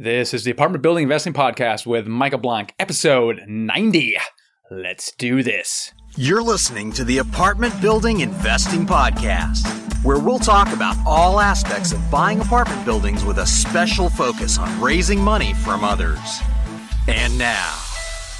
This 0.00 0.32
is 0.32 0.44
the 0.44 0.52
Apartment 0.52 0.80
Building 0.80 1.02
Investing 1.02 1.32
Podcast 1.32 1.84
with 1.84 2.06
Michael 2.06 2.38
Blank, 2.38 2.72
episode 2.78 3.42
90. 3.48 4.16
Let's 4.70 5.10
do 5.10 5.42
this. 5.42 5.92
You're 6.16 6.40
listening 6.40 6.92
to 6.92 7.02
the 7.02 7.18
Apartment 7.18 7.74
Building 7.82 8.20
Investing 8.20 8.86
Podcast, 8.86 9.66
where 10.04 10.20
we'll 10.20 10.38
talk 10.38 10.72
about 10.72 10.94
all 11.04 11.40
aspects 11.40 11.90
of 11.90 12.10
buying 12.12 12.38
apartment 12.38 12.84
buildings 12.84 13.24
with 13.24 13.38
a 13.38 13.46
special 13.46 14.08
focus 14.08 14.56
on 14.56 14.80
raising 14.80 15.20
money 15.20 15.52
from 15.52 15.82
others. 15.82 16.42
And 17.08 17.36
now, 17.36 17.76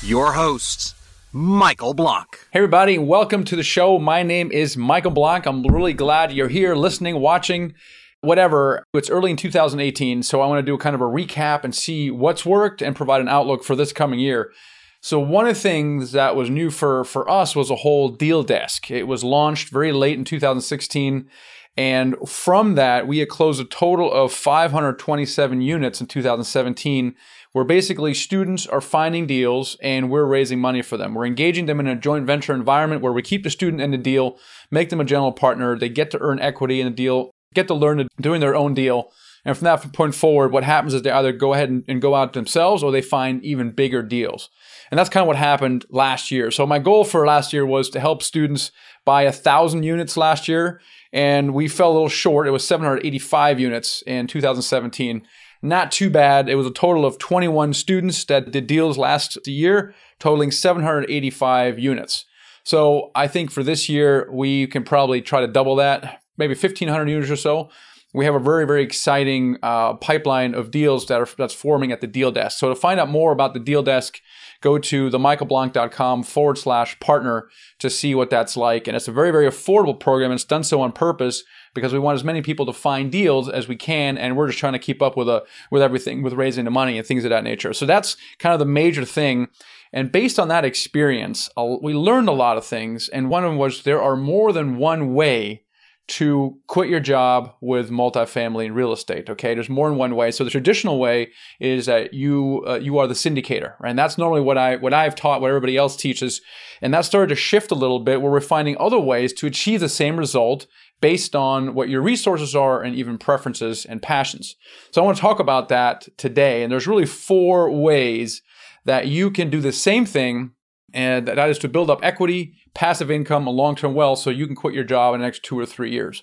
your 0.01 0.35
hosts, 0.35 0.95
Michael 1.33 1.93
Blank. 1.93 2.39
Hey, 2.53 2.61
everybody, 2.61 2.99
welcome 2.99 3.43
to 3.43 3.57
the 3.57 3.65
show. 3.65 3.99
My 3.99 4.23
name 4.23 4.53
is 4.53 4.77
Michael 4.77 5.11
Blank. 5.11 5.45
I'm 5.47 5.65
really 5.65 5.93
glad 5.93 6.31
you're 6.31 6.47
here 6.47 6.77
listening, 6.77 7.19
watching 7.19 7.75
whatever. 8.21 8.85
It's 8.95 9.11
early 9.11 9.31
in 9.31 9.37
2018, 9.37 10.23
so 10.23 10.41
I 10.41 10.47
want 10.47 10.65
to 10.65 10.71
do 10.71 10.77
kind 10.79 10.95
of 10.95 11.01
a 11.01 11.05
recap 11.05 11.65
and 11.65 11.75
see 11.75 12.11
what's 12.11 12.45
worked 12.45 12.83
and 12.83 12.97
provide 12.97 13.21
an 13.21 13.29
outlook 13.29 13.65
for 13.65 13.77
this 13.77 13.93
coming 13.93 14.19
year. 14.19 14.53
So 15.01 15.21
one 15.21 15.47
of 15.47 15.55
the 15.55 15.61
things 15.61 16.13
that 16.13 16.35
was 16.35 16.51
new 16.51 16.71
for 16.71 17.05
for 17.05 17.31
us 17.31 17.55
was 17.55 17.71
a 17.71 17.77
whole 17.77 18.09
deal 18.09 18.43
desk. 18.43 18.91
It 18.91 19.07
was 19.07 19.23
launched 19.23 19.71
very 19.71 19.93
late 19.93 20.19
in 20.19 20.25
2016. 20.25 21.29
And 21.77 22.17
from 22.27 22.75
that, 22.75 23.07
we 23.07 23.19
had 23.19 23.29
closed 23.29 23.61
a 23.61 23.65
total 23.65 24.13
of 24.13 24.33
527 24.33 25.61
units 25.61 26.01
in 26.01 26.09
2017, 26.09 27.15
where 27.53 27.65
basically 27.65 28.15
students 28.15 28.67
are 28.67 28.81
finding 28.81 29.29
deals 29.29 29.77
and 29.81 30.11
we're 30.11 30.25
raising 30.25 30.59
money 30.59 30.83
for 30.83 30.97
them. 30.97 31.15
We're 31.15 31.27
engaging 31.27 31.67
them 31.67 31.79
in 31.79 31.87
a 31.87 31.95
joint 31.95 32.27
venture 32.27 32.53
environment 32.53 33.01
where 33.01 33.13
we 33.13 33.23
keep 33.23 33.45
the 33.45 33.51
student 33.51 33.81
in 33.81 33.93
the 33.93 33.97
deal, 33.97 34.39
make 34.73 34.91
them 34.91 35.01
a 35.01 35.05
general 35.05 35.31
partner. 35.31 35.79
They 35.79 35.89
get 35.89 36.11
to 36.11 36.21
earn 36.21 36.41
equity 36.41 36.81
in 36.81 36.89
the 36.89 36.93
deal, 36.93 37.31
get 37.55 37.69
to 37.69 37.75
learn 37.75 38.07
doing 38.21 38.41
their 38.41 38.57
own 38.57 38.75
deal. 38.75 39.13
And 39.45 39.57
from 39.57 39.65
that 39.65 39.93
point 39.93 40.15
forward, 40.15 40.53
what 40.53 40.65
happens 40.65 40.95
is 40.95 41.03
they 41.03 41.11
either 41.11 41.33
go 41.33 41.55
ahead 41.55 41.71
and, 41.71 41.85
and 41.89 42.03
go 42.03 42.15
out 42.15 42.33
themselves 42.33 42.83
or 42.83 42.93
they 42.93 43.01
find 43.01 43.43
even 43.45 43.71
bigger 43.71 44.03
deals. 44.03 44.51
And 44.91 44.99
that's 44.99 45.09
kind 45.09 45.23
of 45.23 45.29
what 45.29 45.37
happened 45.37 45.87
last 45.91 46.31
year. 46.31 46.51
So 46.51 46.67
my 46.67 46.79
goal 46.79 47.05
for 47.05 47.27
last 47.27 47.53
year 47.53 47.65
was 47.65 47.89
to 47.91 48.01
help 48.01 48.23
students 48.23 48.73
buy 49.05 49.23
a 49.23 49.33
thousand 49.33 49.85
units 49.85 50.17
last 50.17 50.49
year. 50.49 50.81
And 51.13 51.55
we 51.55 51.69
fell 51.69 51.91
a 51.91 51.95
little 51.95 52.09
short. 52.09 52.47
It 52.47 52.51
was 52.51 52.67
785 52.67 53.61
units 53.61 54.03
in 54.07 54.27
2017. 54.27 55.27
Not 55.63 55.91
too 55.91 56.11
bad. 56.11 56.49
It 56.49 56.55
was 56.55 56.67
a 56.67 56.73
total 56.73 57.05
of 57.05 57.19
21 57.19 57.73
students 57.75 58.25
that 58.27 58.51
did 58.51 58.67
deals 58.67 58.99
last 58.99 59.47
year, 59.47 59.95
totaling 60.19 60.51
785 60.51 61.79
units. 61.79 62.27
So 62.65 63.11
I 63.15 63.29
think 63.29 63.51
for 63.51 63.63
this 63.63 63.89
year, 63.89 64.29
we 64.31 64.67
can 64.67 64.85
probably 64.85 65.23
try 65.23 65.41
to 65.41 65.49
double 65.49 65.77
that, 65.77 66.21
maybe 66.39 66.55
1,500 66.55 67.09
units 67.09 67.31
or 67.31 67.37
so. 67.37 67.71
We 68.15 68.25
have 68.25 68.35
a 68.35 68.41
very, 68.41 68.67
very 68.67 68.83
exciting 68.83 69.59
uh, 69.63 69.95
pipeline 69.95 70.55
of 70.55 70.71
deals 70.71 71.07
that 71.07 71.21
are 71.21 71.29
that's 71.37 71.53
forming 71.53 71.93
at 71.93 72.01
the 72.01 72.07
deal 72.07 72.33
desk. 72.33 72.59
So 72.59 72.71
to 72.71 72.75
find 72.75 72.99
out 72.99 73.11
more 73.11 73.33
about 73.33 73.53
the 73.53 73.61
deal 73.61 73.83
desk, 73.83 74.21
go 74.63 74.79
to 74.79 75.11
themichaelblank.com 75.11 76.23
forward 76.23 76.57
slash 76.57 76.99
partner 77.01 77.49
to 77.79 77.91
see 77.91 78.15
what 78.15 78.31
that's 78.31 78.57
like. 78.57 78.89
And 78.89 78.97
it's 78.97 79.09
a 79.09 79.13
very, 79.13 79.31
very 79.31 79.47
affordable 79.47 79.99
program. 79.99 80.33
It's 80.33 80.45
done 80.45 80.65
so 80.65 80.81
on 80.81 80.93
purpose 80.93 81.45
because 81.75 81.93
we 81.93 81.99
want 81.99 82.17
as 82.17 82.25
many 82.25 82.41
people 82.41 82.65
to 82.67 82.73
find 82.73 83.13
deals 83.13 83.47
as 83.49 83.69
we 83.69 83.77
can. 83.77 84.17
And 84.17 84.37
we're 84.37 84.49
just 84.49 84.59
trying 84.59 84.73
to 84.73 84.79
keep 84.79 85.03
up 85.03 85.15
with 85.15 85.29
a, 85.29 85.45
with 85.71 85.83
everything, 85.83 86.23
with 86.23 86.33
raising 86.33 86.65
the 86.65 86.71
money 86.71 86.97
and 86.97 87.07
things 87.07 87.25
of 87.25 87.31
that 87.31 87.45
nature. 87.45 87.75
So 87.75 87.85
that's 87.85 88.17
kind 88.39 88.55
of 88.55 88.59
the 88.59 88.65
major 88.65 89.05
thing. 89.05 89.49
And 89.93 90.11
based 90.11 90.39
on 90.39 90.49
that 90.49 90.65
experience, 90.65 91.51
we 91.57 91.95
learned 91.95 92.29
a 92.29 92.33
lot 92.33 92.57
of 92.57 92.65
things. 92.65 93.09
And 93.09 93.29
one 93.29 93.45
of 93.45 93.51
them 93.51 93.59
was 93.59 93.83
there 93.83 94.03
are 94.03 94.17
more 94.17 94.53
than 94.53 94.79
one 94.79 95.15
way 95.15 95.65
to 96.09 96.59
quit 96.67 96.89
your 96.89 97.01
job 97.01 97.55
with 97.61 97.91
multifamily 97.91 98.65
and 98.65 98.75
real 98.75 98.93
estate. 98.93 99.29
Okay, 99.29 99.55
there's 99.55 99.69
more 99.69 99.91
than 99.91 99.99
one 99.99 100.17
way. 100.17 100.31
So 100.31 100.43
the 100.43 100.51
traditional 100.51 100.99
way 100.99 101.31
is 101.61 101.87
that 101.87 102.15
you 102.15 102.65
uh, 102.67 102.79
you 102.81 102.99
are 102.99 103.07
the 103.07 103.15
syndicator, 103.15 103.75
right? 103.79 103.91
And 103.91 103.99
that's 103.99 104.17
normally 104.17 104.41
what 104.41 104.57
I 104.57 104.77
what 104.77 104.95
I've 104.95 105.15
taught, 105.15 105.41
what 105.41 105.49
everybody 105.49 105.77
else 105.77 105.97
teaches, 105.97 106.41
and 106.81 106.93
that 106.95 107.05
started 107.05 107.29
to 107.29 107.35
shift 107.35 107.71
a 107.71 107.77
little 107.77 108.01
bit, 108.01 108.23
where 108.23 108.33
we're 108.33 108.41
finding 108.41 108.77
other 108.81 108.99
ways 108.99 109.33
to 109.35 109.47
achieve 109.47 109.81
the 109.81 109.89
same 109.89 110.17
result 110.17 110.67
based 111.01 111.37
on 111.37 111.75
what 111.75 111.89
your 111.89 112.01
resources 112.01 112.57
are 112.57 112.83
and 112.83 112.97
even 112.97 113.19
preferences 113.19 113.85
and 113.85 114.03
passions. 114.03 114.57
So 114.91 115.01
I 115.01 115.05
want 115.05 115.17
to 115.19 115.21
talk 115.21 115.41
about 115.41 115.69
that 115.69 116.09
today, 116.17 116.63
and 116.63 116.73
there's 116.73 116.89
really 116.89 117.07
four 117.07 117.71
ways 117.71 118.43
that 118.87 119.09
you 119.09 119.31
can 119.31 119.51
do 119.51 119.61
the 119.61 119.73
same 119.73 120.07
thing 120.07 120.53
and 120.95 121.29
that 121.29 121.49
is 121.49 121.59
to 121.59 121.69
build 121.69 121.91
up 121.91 122.01
equity, 122.03 122.55
passive 122.75 123.11
income, 123.11 123.47
and 123.47 123.57
long 123.57 123.77
term 123.77 123.95
wealth 123.95 124.21
so 124.21 124.31
you 124.31 124.47
can 124.47 124.57
quit 124.57 124.75
your 124.75 124.85
job 124.85 125.15
in 125.15 125.21
the 125.21 125.27
next 125.27 125.43
two 125.43 125.59
or 125.59 125.67
three 125.67 125.91
years. 125.91 126.23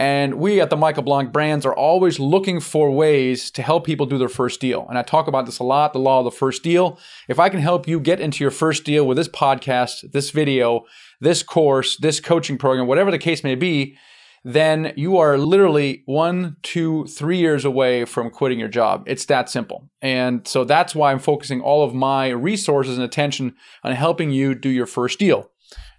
And 0.00 0.34
we 0.34 0.60
at 0.60 0.70
the 0.70 0.76
Michael 0.76 1.02
Blank 1.02 1.32
brands 1.32 1.66
are 1.66 1.74
always 1.74 2.20
looking 2.20 2.60
for 2.60 2.88
ways 2.90 3.50
to 3.50 3.62
help 3.62 3.84
people 3.84 4.06
do 4.06 4.16
their 4.16 4.28
first 4.28 4.60
deal. 4.60 4.86
And 4.88 4.96
I 4.96 5.02
talk 5.02 5.26
about 5.26 5.44
this 5.44 5.58
a 5.58 5.64
lot 5.64 5.92
the 5.92 5.98
law 5.98 6.20
of 6.20 6.24
the 6.24 6.30
first 6.30 6.62
deal. 6.62 7.00
If 7.26 7.40
I 7.40 7.48
can 7.48 7.58
help 7.58 7.88
you 7.88 7.98
get 7.98 8.20
into 8.20 8.44
your 8.44 8.52
first 8.52 8.84
deal 8.84 9.04
with 9.04 9.16
this 9.16 9.28
podcast, 9.28 10.12
this 10.12 10.30
video, 10.30 10.84
this 11.20 11.42
course, 11.42 11.96
this 11.96 12.20
coaching 12.20 12.58
program, 12.58 12.86
whatever 12.86 13.10
the 13.10 13.18
case 13.18 13.42
may 13.42 13.56
be, 13.56 13.96
then 14.44 14.92
you 14.96 15.18
are 15.18 15.36
literally 15.36 16.02
one, 16.06 16.56
two, 16.62 17.06
three 17.06 17.38
years 17.38 17.64
away 17.64 18.04
from 18.04 18.30
quitting 18.30 18.58
your 18.58 18.68
job. 18.68 19.04
It's 19.06 19.26
that 19.26 19.50
simple. 19.50 19.88
And 20.00 20.46
so 20.46 20.64
that's 20.64 20.94
why 20.94 21.12
I'm 21.12 21.18
focusing 21.18 21.60
all 21.60 21.84
of 21.84 21.94
my 21.94 22.28
resources 22.28 22.96
and 22.96 23.04
attention 23.04 23.54
on 23.84 23.92
helping 23.92 24.30
you 24.30 24.54
do 24.54 24.68
your 24.68 24.86
first 24.86 25.18
deal. 25.18 25.50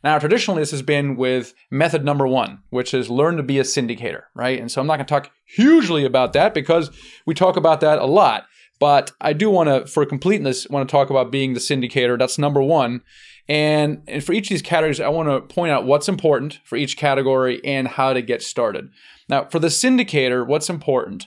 Now, 0.04 0.18
traditionally, 0.18 0.62
this 0.62 0.72
has 0.72 0.82
been 0.82 1.18
with 1.18 1.54
method 1.70 2.06
number 2.06 2.26
one, 2.26 2.60
which 2.70 2.94
is 2.94 3.10
learn 3.10 3.36
to 3.38 3.44
be 3.44 3.60
a 3.60 3.64
syndicator, 3.64 4.24
right? 4.34 4.60
And 4.60 4.72
so 4.72 4.80
I'm 4.80 4.88
not 4.88 4.96
going 4.96 5.06
to 5.06 5.14
talk 5.14 5.32
hugely 5.46 6.06
about 6.06 6.34
that 6.34 6.54
because 6.54 6.90
we 7.26 7.34
talk 7.34 7.58
about 7.58 7.82
that 7.82 8.00
a 8.00 8.06
lot. 8.06 8.46
But 8.80 9.12
I 9.20 9.34
do 9.34 9.50
want 9.50 9.68
to, 9.68 9.86
for 9.92 10.06
completeness, 10.06 10.66
want 10.70 10.88
to 10.88 10.92
talk 10.92 11.10
about 11.10 11.32
being 11.32 11.54
the 11.54 11.60
syndicator. 11.60 12.18
That's 12.18 12.38
number 12.38 12.62
one. 12.62 13.02
And, 13.50 14.04
and 14.08 14.24
for 14.24 14.32
each 14.32 14.46
of 14.46 14.50
these 14.50 14.62
categories, 14.62 15.00
I 15.00 15.10
want 15.10 15.28
to 15.28 15.42
point 15.54 15.72
out 15.72 15.86
what's 15.86 16.08
important 16.08 16.60
for 16.64 16.76
each 16.76 16.96
category 16.96 17.60
and 17.66 17.88
how 17.88 18.14
to 18.14 18.22
get 18.22 18.44
started. 18.44 18.90
Now, 19.28 19.46
for 19.46 19.58
the 19.58 19.68
syndicator, 19.68 20.46
what's 20.46 20.70
important 20.70 21.26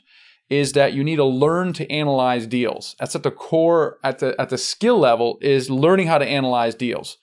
is 0.48 0.72
that 0.72 0.92
you 0.92 1.02
need 1.02 1.16
to 1.16 1.24
learn 1.24 1.72
to 1.72 1.90
analyze 1.90 2.46
deals. 2.46 2.94
That's 3.00 3.16
at 3.16 3.24
the 3.24 3.30
core, 3.32 3.98
at 4.04 4.20
the 4.20 4.40
at 4.40 4.50
the 4.50 4.58
skill 4.58 4.98
level, 4.98 5.38
is 5.40 5.68
learning 5.68 6.06
how 6.06 6.18
to 6.18 6.26
analyze 6.26 6.74
deals. 6.74 7.18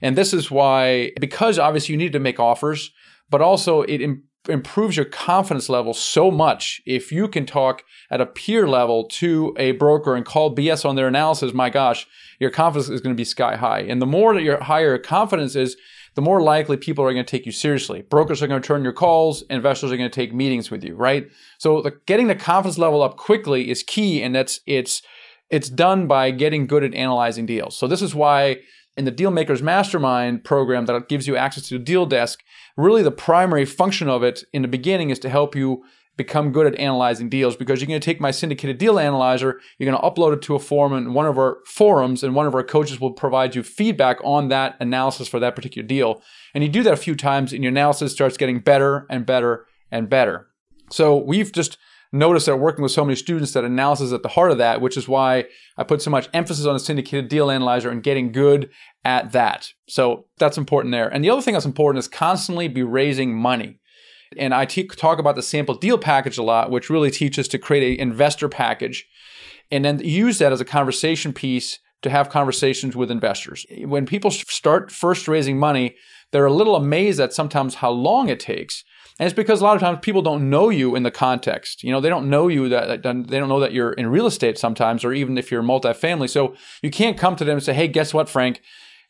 And 0.00 0.16
this 0.16 0.32
is 0.32 0.50
why, 0.50 1.12
because 1.18 1.58
obviously 1.58 1.94
you 1.94 1.98
need 1.98 2.12
to 2.12 2.20
make 2.20 2.38
offers, 2.38 2.92
but 3.30 3.40
also 3.40 3.82
it 3.82 4.02
improves 4.48 4.96
your 4.96 5.06
confidence 5.06 5.68
level 5.68 5.94
so 5.94 6.30
much 6.30 6.82
if 6.86 7.10
you 7.10 7.28
can 7.28 7.46
talk 7.46 7.84
at 8.10 8.20
a 8.20 8.26
peer 8.26 8.68
level 8.68 9.04
to 9.04 9.54
a 9.58 9.72
broker 9.72 10.14
and 10.14 10.24
call 10.24 10.54
BS 10.54 10.84
on 10.84 10.96
their 10.96 11.08
analysis. 11.08 11.52
My 11.52 11.70
gosh, 11.70 12.06
your 12.38 12.50
confidence 12.50 12.88
is 12.88 13.00
going 13.00 13.14
to 13.14 13.20
be 13.20 13.24
sky 13.24 13.56
high. 13.56 13.80
And 13.80 14.00
the 14.00 14.06
more 14.06 14.34
that 14.34 14.42
your 14.42 14.62
higher 14.62 14.98
confidence 14.98 15.56
is, 15.56 15.76
the 16.14 16.22
more 16.22 16.40
likely 16.40 16.76
people 16.76 17.04
are 17.04 17.12
going 17.12 17.24
to 17.24 17.30
take 17.30 17.46
you 17.46 17.52
seriously. 17.52 18.02
Brokers 18.02 18.42
are 18.42 18.46
going 18.46 18.62
to 18.62 18.66
turn 18.66 18.84
your 18.84 18.92
calls, 18.92 19.42
investors 19.50 19.90
are 19.90 19.96
going 19.96 20.10
to 20.10 20.14
take 20.14 20.32
meetings 20.32 20.70
with 20.70 20.84
you, 20.84 20.94
right? 20.94 21.28
So 21.58 21.82
the, 21.82 21.92
getting 22.06 22.28
the 22.28 22.36
confidence 22.36 22.78
level 22.78 23.02
up 23.02 23.16
quickly 23.16 23.70
is 23.70 23.82
key, 23.82 24.22
and 24.22 24.34
that's 24.34 24.60
it's 24.66 25.02
it's 25.50 25.68
done 25.68 26.06
by 26.06 26.30
getting 26.30 26.66
good 26.66 26.84
at 26.84 26.94
analyzing 26.94 27.46
deals. 27.46 27.76
So 27.76 27.86
this 27.86 28.02
is 28.02 28.14
why 28.14 28.58
in 28.96 29.04
the 29.04 29.12
Dealmakers 29.12 29.60
Mastermind 29.60 30.44
program 30.44 30.86
that 30.86 31.08
gives 31.08 31.26
you 31.26 31.36
access 31.36 31.68
to 31.68 31.78
the 31.78 31.84
deal 31.84 32.06
desk, 32.06 32.42
really 32.76 33.02
the 33.02 33.10
primary 33.10 33.64
function 33.64 34.08
of 34.08 34.22
it 34.22 34.44
in 34.52 34.62
the 34.62 34.68
beginning 34.68 35.10
is 35.10 35.18
to 35.20 35.28
help 35.28 35.54
you 35.54 35.84
become 36.16 36.52
good 36.52 36.66
at 36.66 36.78
analyzing 36.78 37.28
deals 37.28 37.56
because 37.56 37.80
you're 37.80 37.88
going 37.88 38.00
to 38.00 38.04
take 38.04 38.20
my 38.20 38.30
syndicated 38.30 38.78
deal 38.78 38.98
analyzer, 38.98 39.60
you're 39.78 39.90
going 39.90 40.00
to 40.00 40.08
upload 40.08 40.32
it 40.32 40.42
to 40.42 40.54
a 40.54 40.60
forum 40.60 40.92
in 40.92 41.12
one 41.12 41.26
of 41.26 41.38
our 41.38 41.58
forums, 41.66 42.22
and 42.22 42.34
one 42.34 42.46
of 42.46 42.54
our 42.54 42.62
coaches 42.62 43.00
will 43.00 43.12
provide 43.12 43.54
you 43.54 43.62
feedback 43.62 44.18
on 44.22 44.48
that 44.48 44.76
analysis 44.78 45.26
for 45.26 45.40
that 45.40 45.56
particular 45.56 45.86
deal. 45.86 46.22
And 46.54 46.62
you 46.62 46.70
do 46.70 46.82
that 46.84 46.92
a 46.92 46.98
few 46.98 47.16
times, 47.16 47.52
and 47.52 47.64
your 47.64 47.70
analysis 47.70 48.12
starts 48.12 48.36
getting 48.36 48.60
better 48.60 49.06
and 49.10 49.26
better 49.26 49.66
and 49.90 50.08
better. 50.08 50.46
So 50.90 51.16
we've 51.16 51.50
just 51.50 51.78
notice 52.14 52.44
that 52.44 52.56
working 52.56 52.82
with 52.82 52.92
so 52.92 53.04
many 53.04 53.16
students 53.16 53.52
that 53.52 53.64
analysis 53.64 54.06
is 54.06 54.12
at 54.12 54.22
the 54.22 54.28
heart 54.28 54.52
of 54.52 54.58
that, 54.58 54.80
which 54.80 54.96
is 54.96 55.08
why 55.08 55.44
I 55.76 55.82
put 55.82 56.00
so 56.00 56.10
much 56.10 56.28
emphasis 56.32 56.64
on 56.64 56.74
the 56.74 56.80
syndicated 56.80 57.28
deal 57.28 57.50
analyzer 57.50 57.90
and 57.90 58.02
getting 58.02 58.30
good 58.30 58.70
at 59.04 59.32
that. 59.32 59.68
So 59.88 60.26
that's 60.38 60.56
important 60.56 60.92
there. 60.92 61.08
And 61.08 61.24
the 61.24 61.30
other 61.30 61.42
thing 61.42 61.54
that's 61.54 61.66
important 61.66 61.98
is 61.98 62.08
constantly 62.08 62.68
be 62.68 62.82
raising 62.82 63.36
money. 63.36 63.80
And 64.38 64.54
I 64.54 64.64
talk 64.64 65.18
about 65.18 65.34
the 65.34 65.42
sample 65.42 65.74
deal 65.74 65.98
package 65.98 66.38
a 66.38 66.42
lot, 66.42 66.70
which 66.70 66.88
really 66.88 67.10
teaches 67.10 67.48
to 67.48 67.58
create 67.58 67.98
an 67.98 68.08
investor 68.08 68.48
package 68.48 69.06
and 69.70 69.84
then 69.84 69.98
use 69.98 70.38
that 70.38 70.52
as 70.52 70.60
a 70.60 70.64
conversation 70.64 71.32
piece 71.32 71.78
to 72.02 72.10
have 72.10 72.30
conversations 72.30 72.94
with 72.94 73.10
investors. 73.10 73.66
When 73.78 74.06
people 74.06 74.30
start 74.30 74.92
first 74.92 75.26
raising 75.26 75.58
money, 75.58 75.96
they're 76.30 76.46
a 76.46 76.52
little 76.52 76.76
amazed 76.76 77.18
at 77.18 77.32
sometimes 77.32 77.76
how 77.76 77.90
long 77.90 78.28
it 78.28 78.40
takes. 78.40 78.84
And 79.18 79.26
it's 79.26 79.36
because 79.36 79.60
a 79.60 79.64
lot 79.64 79.76
of 79.76 79.80
times 79.80 80.00
people 80.02 80.22
don't 80.22 80.50
know 80.50 80.70
you 80.70 80.96
in 80.96 81.04
the 81.04 81.10
context. 81.10 81.84
You 81.84 81.92
know, 81.92 82.00
they 82.00 82.08
don't 82.08 82.28
know 82.28 82.48
you 82.48 82.68
that 82.70 83.02
they 83.02 83.38
don't 83.38 83.48
know 83.48 83.60
that 83.60 83.72
you're 83.72 83.92
in 83.92 84.08
real 84.08 84.26
estate 84.26 84.58
sometimes, 84.58 85.04
or 85.04 85.12
even 85.12 85.38
if 85.38 85.52
you're 85.52 85.62
multifamily. 85.62 86.28
So 86.28 86.54
you 86.82 86.90
can't 86.90 87.16
come 87.16 87.36
to 87.36 87.44
them 87.44 87.54
and 87.54 87.62
say, 87.62 87.74
"Hey, 87.74 87.86
guess 87.86 88.12
what, 88.12 88.28
Frank? 88.28 88.60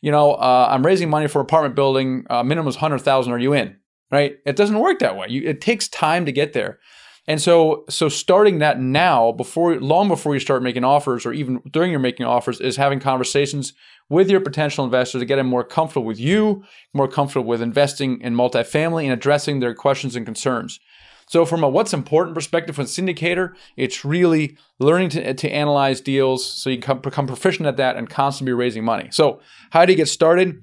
You 0.01 0.11
know, 0.11 0.33
uh, 0.33 0.67
I'm 0.69 0.85
raising 0.85 1.09
money 1.09 1.27
for 1.27 1.41
apartment 1.41 1.75
building. 1.75 2.25
Uh, 2.29 2.43
minimum 2.43 2.67
is 2.69 2.75
hundred 2.75 2.99
thousand. 2.99 3.33
Are 3.33 3.39
you 3.39 3.53
in?" 3.53 3.77
Right? 4.11 4.37
It 4.45 4.55
doesn't 4.55 4.79
work 4.79 4.99
that 4.99 5.17
way. 5.17 5.27
You, 5.29 5.41
it 5.49 5.59
takes 5.59 5.87
time 5.87 6.25
to 6.27 6.31
get 6.31 6.53
there. 6.53 6.79
And 7.27 7.41
so, 7.41 7.85
so 7.89 8.07
starting 8.07 8.59
that 8.59 8.79
now, 8.79 9.31
before 9.31 9.79
long 9.79 10.07
before 10.07 10.35
you 10.35 10.39
start 10.39 10.61
making 10.61 10.83
offers, 10.83 11.25
or 11.25 11.33
even 11.33 11.59
during 11.71 11.89
your 11.89 11.99
making 11.99 12.25
offers, 12.25 12.61
is 12.61 12.77
having 12.77 12.99
conversations 12.99 13.73
with 14.09 14.29
your 14.29 14.41
potential 14.41 14.85
investors 14.85 15.21
to 15.21 15.25
get 15.25 15.37
them 15.37 15.47
more 15.47 15.63
comfortable 15.63 16.05
with 16.05 16.19
you, 16.19 16.63
more 16.93 17.07
comfortable 17.07 17.47
with 17.47 17.61
investing 17.61 18.21
in 18.21 18.35
multifamily, 18.35 19.05
and 19.05 19.13
addressing 19.13 19.59
their 19.59 19.73
questions 19.73 20.15
and 20.15 20.25
concerns. 20.25 20.79
So, 21.27 21.45
from 21.45 21.63
a 21.63 21.69
what's 21.69 21.93
important 21.93 22.35
perspective 22.35 22.75
from 22.75 22.85
syndicator, 22.85 23.55
it's 23.75 24.05
really 24.05 24.57
learning 24.77 25.09
to, 25.09 25.33
to 25.33 25.49
analyze 25.49 26.01
deals 26.01 26.45
so 26.45 26.69
you 26.69 26.77
can 26.77 26.99
become 26.99 27.25
proficient 27.25 27.67
at 27.67 27.77
that 27.77 27.95
and 27.95 28.07
constantly 28.07 28.51
be 28.51 28.53
raising 28.53 28.83
money. 28.83 29.07
So, 29.11 29.39
how 29.71 29.85
do 29.85 29.91
you 29.91 29.97
get 29.97 30.09
started? 30.09 30.61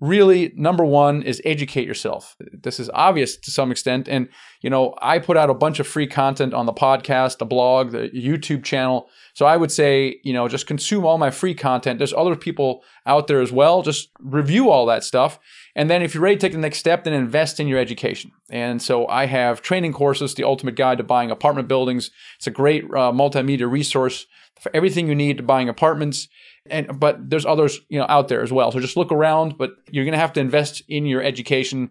Really 0.00 0.50
number 0.56 0.84
one 0.84 1.22
is 1.22 1.42
educate 1.44 1.86
yourself. 1.86 2.36
This 2.52 2.80
is 2.80 2.90
obvious 2.94 3.36
to 3.36 3.50
some 3.50 3.70
extent. 3.70 4.08
And 4.08 4.28
you 4.62 4.70
know 4.70 4.94
i 5.00 5.18
put 5.18 5.36
out 5.36 5.50
a 5.50 5.54
bunch 5.54 5.78
of 5.78 5.86
free 5.86 6.06
content 6.06 6.52
on 6.52 6.66
the 6.66 6.72
podcast 6.72 7.38
the 7.38 7.46
blog 7.46 7.92
the 7.92 8.08
youtube 8.10 8.64
channel. 8.64 9.08
So 9.34 9.46
i 9.46 9.56
would 9.56 9.70
say 9.70 10.18
you 10.24 10.32
know 10.32 10.48
just 10.48 10.66
consume 10.66 11.04
all 11.04 11.18
my 11.18 11.30
free 11.30 11.54
content. 11.54 11.98
There's 11.98 12.14
other 12.14 12.34
people 12.34 12.82
out 13.06 13.26
there 13.26 13.40
as 13.40 13.52
well. 13.52 13.82
Just 13.82 14.08
review 14.20 14.70
all 14.70 14.86
that 14.86 15.04
stuff. 15.04 15.38
And 15.76 15.88
then 15.90 16.02
if 16.02 16.14
you're 16.14 16.22
ready 16.22 16.36
to 16.36 16.40
take 16.40 16.52
the 16.52 16.58
next 16.58 16.78
step 16.78 17.04
then 17.04 17.12
invest 17.12 17.60
in 17.60 17.68
your 17.68 17.78
education. 17.78 18.32
And 18.50 18.80
so 18.80 19.06
i 19.08 19.26
have 19.26 19.60
training 19.60 19.92
courses 19.92 20.34
the 20.34 20.44
ultimate 20.44 20.76
guide 20.76 20.98
to 20.98 21.04
buying 21.04 21.30
apartment 21.30 21.68
buildings. 21.68 22.10
It's 22.36 22.46
a 22.46 22.50
great 22.50 22.84
uh, 22.84 23.12
multimedia 23.12 23.70
resource 23.70 24.26
for 24.60 24.70
everything 24.74 25.08
you 25.08 25.14
need 25.14 25.38
to 25.38 25.42
buying 25.42 25.68
apartments 25.68 26.28
and 26.70 26.98
but 26.98 27.30
there's 27.30 27.46
others 27.46 27.80
you 27.88 27.98
know 27.98 28.06
out 28.08 28.28
there 28.28 28.42
as 28.42 28.52
well. 28.52 28.72
So 28.72 28.80
just 28.80 28.96
look 28.96 29.12
around 29.12 29.58
but 29.58 29.72
you're 29.90 30.04
going 30.04 30.12
to 30.12 30.18
have 30.18 30.32
to 30.34 30.40
invest 30.40 30.82
in 30.88 31.06
your 31.06 31.22
education. 31.22 31.90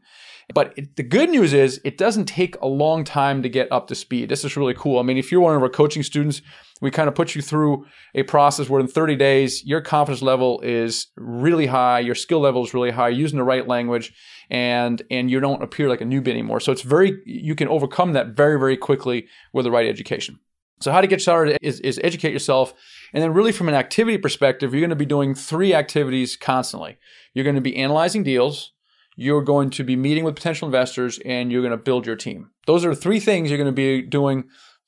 But 0.52 0.74
it, 0.78 0.96
the 0.96 1.04
good 1.04 1.30
news 1.30 1.54
is 1.54 1.80
it 1.84 1.98
doesn't 1.98 2.26
take 2.26 2.60
a 2.60 2.68
long 2.68 3.04
time 3.04 3.44
to 3.44 3.50
get 3.50 3.72
up 3.72 3.88
to 3.88 3.96
speed. 3.96 4.30
This 4.30 4.44
is 4.44 4.58
really 4.58 4.74
cool. 4.74 5.00
I 5.00 5.04
mean 5.04 5.18
if 5.18 5.32
you're 5.32 5.42
one 5.42 5.56
of 5.56 5.62
our 5.62 5.70
coaching 5.70 6.04
students 6.04 6.42
we 6.82 6.90
kind 6.92 7.10
of 7.10 7.16
put 7.16 7.36
you 7.36 7.42
through 7.42 7.86
a 8.16 8.24
process 8.24 8.70
where 8.70 8.80
in 8.80 8.88
30 8.88 9.18
days 9.18 9.66
your 9.66 9.82
confidence 9.82 10.22
level 10.22 10.62
is 10.62 11.08
really 11.18 11.66
high 11.66 12.00
your 12.00 12.16
skill 12.16 12.40
level 12.40 12.64
is 12.64 12.74
really 12.74 12.92
high 12.92 13.10
using 13.10 13.38
the 13.38 13.44
right 13.44 13.68
language 13.68 14.14
and 14.50 15.02
and 15.12 15.30
you 15.30 15.40
don't 15.40 15.62
appear 15.62 15.90
like 15.90 16.02
a 16.02 16.06
newbie 16.06 16.30
anymore. 16.30 16.60
So 16.60 16.72
it's 16.72 16.82
very 16.82 17.22
you 17.26 17.56
can 17.56 17.68
overcome 17.68 18.14
that 18.14 18.28
very 18.36 18.60
very 18.60 18.78
quickly 18.78 19.28
with 19.54 19.66
the 19.66 19.72
right 19.72 19.88
education. 19.88 20.40
So 20.82 20.92
how 20.92 21.02
to 21.02 21.08
get 21.08 21.22
started 21.22 21.58
is, 21.62 21.80
is 21.82 22.00
educate 22.04 22.32
yourself 22.32 22.74
and 23.14 23.24
then, 23.24 23.34
really, 23.34 23.52
from 23.52 23.68
an 23.68 23.76
activity 23.76 24.18
perspective, 24.18 24.74
you're 24.74 24.82
going 24.82 24.90
to 24.90 24.96
be 24.96 25.06
doing 25.06 25.36
three 25.36 25.74
activities 25.74 26.36
constantly. 26.36 26.98
You're 27.34 27.44
going 27.44 27.56
to 27.56 27.62
be 27.62 27.76
analyzing 27.76 28.24
deals, 28.24 28.72
you're 29.16 29.44
going 29.44 29.70
to 29.72 29.84
be 29.84 29.96
meeting 29.96 30.24
with 30.24 30.36
potential 30.36 30.68
investors, 30.68 31.20
and 31.26 31.52
you're 31.52 31.62
going 31.62 31.72
to 31.72 31.78
build 31.78 32.06
your 32.06 32.16
team. 32.16 32.52
Those 32.68 32.86
are 32.86 32.96
three 32.96 33.20
things 33.20 33.50
you're 33.50 33.58
going 33.58 33.68
to 33.68 33.72
be 33.72 34.02
doing 34.02 34.46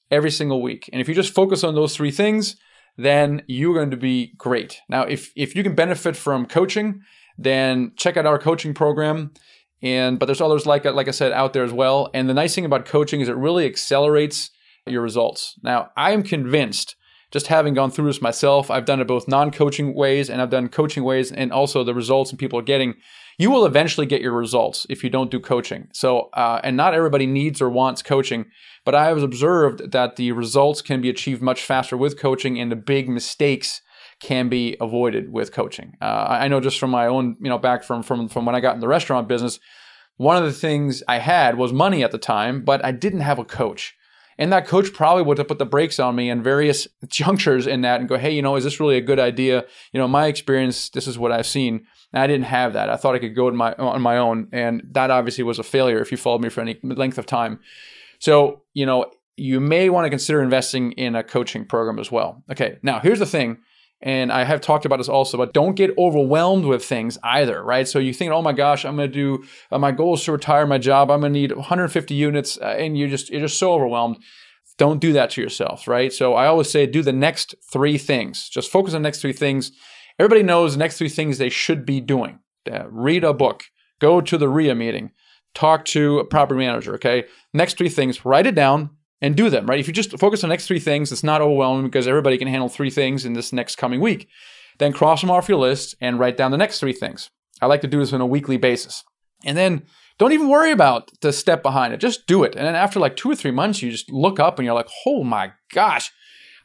every 0.09 0.31
single 0.31 0.61
week. 0.61 0.89
And 0.91 1.01
if 1.01 1.07
you 1.07 1.15
just 1.15 1.33
focus 1.33 1.63
on 1.63 1.75
those 1.75 1.95
three 1.95 2.11
things, 2.11 2.55
then 2.97 3.43
you're 3.47 3.73
going 3.73 3.91
to 3.91 3.97
be 3.97 4.33
great. 4.37 4.81
Now, 4.89 5.03
if, 5.03 5.31
if 5.35 5.55
you 5.55 5.63
can 5.63 5.75
benefit 5.75 6.15
from 6.15 6.45
coaching, 6.45 7.01
then 7.37 7.93
check 7.95 8.17
out 8.17 8.25
our 8.25 8.37
coaching 8.37 8.73
program. 8.73 9.31
And 9.81 10.19
but 10.19 10.27
there's 10.27 10.41
others 10.41 10.65
like 10.65 10.85
like 10.85 11.07
I 11.07 11.11
said 11.11 11.31
out 11.31 11.53
there 11.53 11.63
as 11.63 11.73
well. 11.73 12.09
And 12.13 12.29
the 12.29 12.35
nice 12.35 12.53
thing 12.53 12.65
about 12.65 12.85
coaching 12.85 13.19
is 13.21 13.27
it 13.27 13.35
really 13.35 13.65
accelerates 13.65 14.51
your 14.85 15.01
results. 15.01 15.55
Now, 15.63 15.89
I 15.97 16.11
am 16.11 16.23
convinced 16.23 16.95
just 17.31 17.47
having 17.47 17.73
gone 17.73 17.91
through 17.91 18.07
this 18.07 18.21
myself, 18.21 18.69
I've 18.69 18.85
done 18.85 18.99
it 18.99 19.07
both 19.07 19.27
non 19.27 19.51
coaching 19.51 19.93
ways 19.95 20.29
and 20.29 20.41
I've 20.41 20.49
done 20.49 20.67
coaching 20.69 21.03
ways, 21.03 21.31
and 21.31 21.51
also 21.51 21.83
the 21.83 21.93
results 21.93 22.29
and 22.29 22.39
people 22.39 22.59
are 22.59 22.63
getting. 22.63 22.95
You 23.37 23.49
will 23.49 23.65
eventually 23.65 24.05
get 24.05 24.21
your 24.21 24.33
results 24.33 24.85
if 24.89 25.03
you 25.03 25.09
don't 25.09 25.31
do 25.31 25.39
coaching. 25.39 25.87
So, 25.93 26.29
uh, 26.33 26.59
and 26.63 26.77
not 26.77 26.93
everybody 26.93 27.25
needs 27.25 27.61
or 27.61 27.69
wants 27.69 28.03
coaching, 28.03 28.45
but 28.85 28.93
I 28.93 29.05
have 29.05 29.23
observed 29.23 29.91
that 29.93 30.17
the 30.17 30.33
results 30.33 30.81
can 30.81 31.01
be 31.01 31.09
achieved 31.09 31.41
much 31.41 31.63
faster 31.63 31.97
with 31.97 32.19
coaching, 32.19 32.59
and 32.59 32.71
the 32.71 32.75
big 32.75 33.09
mistakes 33.09 33.81
can 34.19 34.49
be 34.49 34.77
avoided 34.79 35.31
with 35.31 35.51
coaching. 35.51 35.97
Uh, 35.99 36.27
I 36.29 36.47
know 36.47 36.59
just 36.59 36.79
from 36.79 36.91
my 36.91 37.07
own, 37.07 37.37
you 37.41 37.49
know, 37.49 37.57
back 37.57 37.83
from 37.83 38.03
from 38.03 38.27
from 38.27 38.45
when 38.45 38.55
I 38.55 38.59
got 38.59 38.75
in 38.75 38.81
the 38.81 38.87
restaurant 38.87 39.27
business, 39.27 39.59
one 40.17 40.37
of 40.37 40.43
the 40.43 40.53
things 40.53 41.01
I 41.07 41.17
had 41.17 41.57
was 41.57 41.73
money 41.73 42.03
at 42.03 42.11
the 42.11 42.17
time, 42.17 42.63
but 42.63 42.83
I 42.85 42.91
didn't 42.91 43.21
have 43.21 43.39
a 43.39 43.45
coach. 43.45 43.95
And 44.41 44.51
that 44.51 44.65
coach 44.65 44.91
probably 44.91 45.21
would 45.21 45.37
have 45.37 45.47
put 45.47 45.59
the 45.59 45.67
brakes 45.67 45.99
on 45.99 46.15
me 46.15 46.27
in 46.27 46.41
various 46.41 46.87
junctures 47.07 47.67
in 47.67 47.81
that 47.81 47.99
and 47.99 48.09
go, 48.09 48.17
hey, 48.17 48.31
you 48.31 48.41
know, 48.41 48.55
is 48.55 48.63
this 48.63 48.79
really 48.79 48.97
a 48.97 49.01
good 49.01 49.19
idea? 49.19 49.65
You 49.93 49.99
know, 49.99 50.07
my 50.07 50.25
experience, 50.25 50.89
this 50.89 51.05
is 51.05 51.19
what 51.19 51.31
I've 51.31 51.45
seen. 51.45 51.85
I 52.11 52.25
didn't 52.25 52.45
have 52.45 52.73
that. 52.73 52.89
I 52.89 52.97
thought 52.97 53.13
I 53.13 53.19
could 53.19 53.35
go 53.35 53.51
my, 53.51 53.73
on 53.73 54.01
my 54.01 54.17
own. 54.17 54.47
And 54.51 54.81
that 54.93 55.11
obviously 55.11 55.43
was 55.43 55.59
a 55.59 55.63
failure 55.63 56.01
if 56.01 56.09
you 56.09 56.17
followed 56.17 56.41
me 56.41 56.49
for 56.49 56.61
any 56.61 56.79
length 56.81 57.19
of 57.19 57.27
time. 57.27 57.59
So, 58.17 58.63
you 58.73 58.87
know, 58.87 59.11
you 59.37 59.59
may 59.59 59.91
want 59.91 60.05
to 60.05 60.09
consider 60.09 60.41
investing 60.41 60.93
in 60.93 61.15
a 61.15 61.23
coaching 61.23 61.63
program 61.63 61.99
as 61.99 62.11
well. 62.11 62.43
Okay, 62.51 62.79
now 62.81 62.99
here's 62.99 63.19
the 63.19 63.27
thing. 63.27 63.59
And 64.03 64.31
I 64.31 64.45
have 64.45 64.61
talked 64.61 64.85
about 64.85 64.97
this 64.97 65.09
also, 65.09 65.37
but 65.37 65.53
don't 65.53 65.75
get 65.75 65.95
overwhelmed 65.97 66.65
with 66.65 66.83
things 66.83 67.19
either, 67.23 67.63
right? 67.63 67.87
So 67.87 67.99
you 67.99 68.13
think, 68.13 68.31
oh 68.31 68.41
my 68.41 68.53
gosh, 68.53 68.83
I'm 68.83 68.95
going 68.95 69.11
to 69.11 69.13
do, 69.13 69.43
uh, 69.71 69.77
my 69.77 69.91
goal 69.91 70.15
is 70.15 70.23
to 70.23 70.31
retire 70.31 70.65
my 70.65 70.79
job. 70.79 71.11
I'm 71.11 71.21
going 71.21 71.33
to 71.33 71.39
need 71.39 71.55
150 71.55 72.13
units. 72.15 72.57
Uh, 72.57 72.75
and 72.79 72.97
you 72.97 73.07
just, 73.07 73.29
you're 73.29 73.41
just 73.41 73.59
so 73.59 73.73
overwhelmed. 73.73 74.17
Don't 74.77 74.99
do 74.99 75.13
that 75.13 75.29
to 75.31 75.41
yourself, 75.41 75.87
right? 75.87 76.11
So 76.11 76.33
I 76.33 76.47
always 76.47 76.71
say, 76.71 76.87
do 76.87 77.03
the 77.03 77.13
next 77.13 77.53
three 77.71 77.99
things. 77.99 78.49
Just 78.49 78.71
focus 78.71 78.95
on 78.95 79.03
the 79.03 79.07
next 79.07 79.21
three 79.21 79.33
things. 79.33 79.71
Everybody 80.17 80.41
knows 80.41 80.73
the 80.73 80.79
next 80.79 80.97
three 80.97 81.09
things 81.09 81.37
they 81.37 81.49
should 81.49 81.85
be 81.85 82.01
doing. 82.01 82.39
Uh, 82.71 82.87
read 82.89 83.23
a 83.23 83.33
book, 83.33 83.65
go 83.99 84.21
to 84.21 84.37
the 84.37 84.47
RIA 84.47 84.73
meeting, 84.73 85.11
talk 85.53 85.85
to 85.85 86.19
a 86.19 86.25
property 86.25 86.59
manager, 86.59 86.95
okay? 86.95 87.25
Next 87.53 87.77
three 87.77 87.89
things, 87.89 88.25
write 88.25 88.47
it 88.47 88.55
down, 88.55 88.91
and 89.21 89.35
do 89.35 89.49
them, 89.49 89.67
right? 89.67 89.79
If 89.79 89.87
you 89.87 89.93
just 89.93 90.17
focus 90.19 90.43
on 90.43 90.49
the 90.49 90.53
next 90.53 90.67
three 90.67 90.79
things, 90.79 91.11
it's 91.11 91.23
not 91.23 91.41
overwhelming 91.41 91.85
because 91.85 92.07
everybody 92.07 92.37
can 92.37 92.47
handle 92.47 92.69
three 92.69 92.89
things 92.89 93.25
in 93.25 93.33
this 93.33 93.53
next 93.53 93.75
coming 93.75 94.01
week. 94.01 94.27
Then 94.79 94.93
cross 94.93 95.21
them 95.21 95.29
off 95.29 95.47
your 95.47 95.59
list 95.59 95.95
and 96.01 96.19
write 96.19 96.37
down 96.37 96.51
the 96.51 96.57
next 96.57 96.79
three 96.79 96.93
things. 96.93 97.29
I 97.61 97.67
like 97.67 97.81
to 97.81 97.87
do 97.87 97.99
this 97.99 98.13
on 98.13 98.21
a 98.21 98.25
weekly 98.25 98.57
basis. 98.57 99.03
And 99.45 99.55
then 99.57 99.83
don't 100.17 100.33
even 100.33 100.49
worry 100.49 100.71
about 100.71 101.11
the 101.21 101.31
step 101.31 101.61
behind 101.61 101.93
it. 101.93 101.99
Just 101.99 102.25
do 102.27 102.43
it. 102.43 102.55
And 102.55 102.65
then 102.65 102.75
after 102.75 102.99
like 102.99 103.15
two 103.15 103.31
or 103.31 103.35
three 103.35 103.51
months, 103.51 103.81
you 103.81 103.91
just 103.91 104.11
look 104.11 104.39
up 104.39 104.57
and 104.57 104.65
you're 104.65 104.75
like, 104.75 104.89
oh 105.05 105.23
my 105.23 105.53
gosh, 105.73 106.11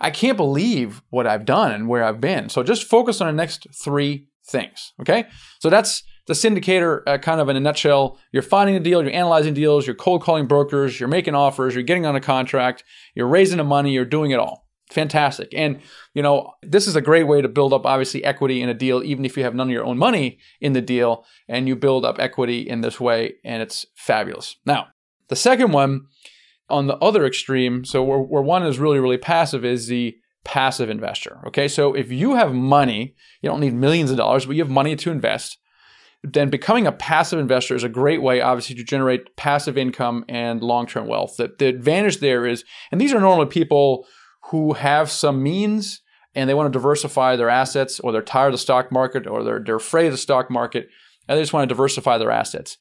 I 0.01 0.11
can't 0.11 0.37
believe 0.37 1.03
what 1.11 1.27
I've 1.27 1.45
done 1.45 1.73
and 1.73 1.89
where 1.89 2.05
I've 2.05 2.21
been. 2.21 2.49
So 2.49 2.63
just 2.63 2.85
focus 2.85 3.21
on 3.21 3.29
the 3.29 3.33
next 3.33 3.67
three 3.75 4.29
things. 4.47 4.93
Okay. 5.01 5.27
So 5.61 5.71
that's 5.71 6.03
the 6.27 6.35
syndicator, 6.35 7.03
uh, 7.07 7.19
kind 7.19 7.41
of 7.41 7.49
in 7.49 7.57
a 7.57 7.61
nutshell, 7.61 8.19
you're 8.33 8.43
finding 8.43 8.77
a 8.77 8.81
deal, 8.81 9.03
you're 9.03 9.13
analyzing 9.13 9.55
deals, 9.55 9.87
you're 9.87 9.95
cold 9.95 10.23
calling 10.23 10.47
brokers, 10.47 10.99
you're 10.99 11.09
making 11.09 11.35
offers, 11.35 11.75
you're 11.75 11.85
getting 11.85 12.07
on 12.07 12.17
a 12.17 12.21
contract, 12.21 12.85
you're 13.15 13.29
raising 13.29 13.59
the 13.59 13.65
money, 13.65 13.93
you're 13.93 14.05
doing 14.05 14.33
it 14.33 14.39
all. 14.39 14.67
Fantastic. 14.91 15.53
And, 15.53 15.81
you 16.15 16.23
know, 16.23 16.53
this 16.63 16.87
is 16.87 16.95
a 16.95 17.01
great 17.01 17.25
way 17.25 17.43
to 17.43 17.49
build 17.49 17.73
up, 17.73 17.87
obviously, 17.87 18.25
equity 18.25 18.63
in 18.63 18.69
a 18.69 18.75
deal, 18.75 19.03
even 19.03 19.25
if 19.25 19.37
you 19.37 19.43
have 19.43 19.55
none 19.55 19.69
of 19.69 19.73
your 19.73 19.85
own 19.85 19.99
money 19.99 20.39
in 20.61 20.75
the 20.75 20.81
deal, 20.81 21.25
and 21.49 21.67
you 21.67 21.75
build 21.75 22.05
up 22.05 22.21
equity 22.21 22.61
in 22.61 22.83
this 22.83 23.01
way, 23.01 23.35
and 23.45 23.63
it's 23.63 23.87
fabulous. 23.97 24.57
Now, 24.65 24.89
the 25.29 25.37
second 25.37 25.73
one 25.73 26.07
on 26.69 26.87
the 26.87 26.97
other 26.99 27.27
extreme, 27.27 27.85
so 27.85 28.03
where, 28.03 28.19
where 28.19 28.43
one 28.43 28.65
is 28.65 28.79
really, 28.79 29.01
really 29.01 29.19
passive, 29.19 29.65
is 29.65 29.89
the 29.89 30.17
passive 30.45 30.89
investor. 30.89 31.41
Okay, 31.49 31.67
so 31.67 31.95
if 31.95 32.13
you 32.13 32.37
have 32.37 32.55
money, 32.55 33.17
you 33.43 33.51
don't 33.51 33.61
need 33.61 33.75
millions 33.75 34.13
of 34.13 34.17
dollars, 34.17 34.47
but 34.47 34.55
you 34.55 34.63
have 34.63 34.71
money 34.71 34.95
to 34.95 35.11
invest 35.11 35.59
then 36.33 36.51
becoming 36.51 36.87
a 36.87 36.93
passive 36.93 37.39
investor 37.39 37.75
is 37.75 37.85
a 37.85 37.89
great 37.89 38.23
way, 38.23 38.41
obviously, 38.41 38.75
to 38.77 38.85
generate 38.85 39.37
passive 39.37 39.79
income 39.79 40.25
and 40.29 40.61
long 40.63 40.87
term 40.87 41.07
wealth. 41.07 41.37
The, 41.37 41.55
the 41.59 41.67
advantage 41.67 42.19
there 42.19 42.47
is, 42.47 42.65
and 42.91 43.01
these 43.01 43.13
are 43.13 43.21
normally 43.21 43.47
people 43.47 44.07
who 44.51 44.75
have 44.75 45.11
some 45.11 45.43
means 45.43 46.03
and 46.35 46.49
they 46.51 46.55
want 46.55 46.71
to 46.71 46.79
diversify 46.79 47.35
their 47.35 47.49
assets, 47.49 47.99
or 48.01 48.13
they're 48.13 48.21
tired 48.21 48.49
of 48.49 48.53
the 48.53 48.59
stock 48.59 48.93
market, 48.93 49.27
or 49.27 49.43
they're, 49.43 49.63
they're 49.65 49.77
afraid 49.77 50.07
of 50.07 50.13
the 50.13 50.19
stock 50.19 50.51
market, 50.51 50.89
and 51.27 51.37
they 51.37 51.43
just 51.43 51.55
want 51.55 51.67
to 51.67 51.75
diversify 51.75 52.19
their 52.19 52.31
assets. 52.31 52.77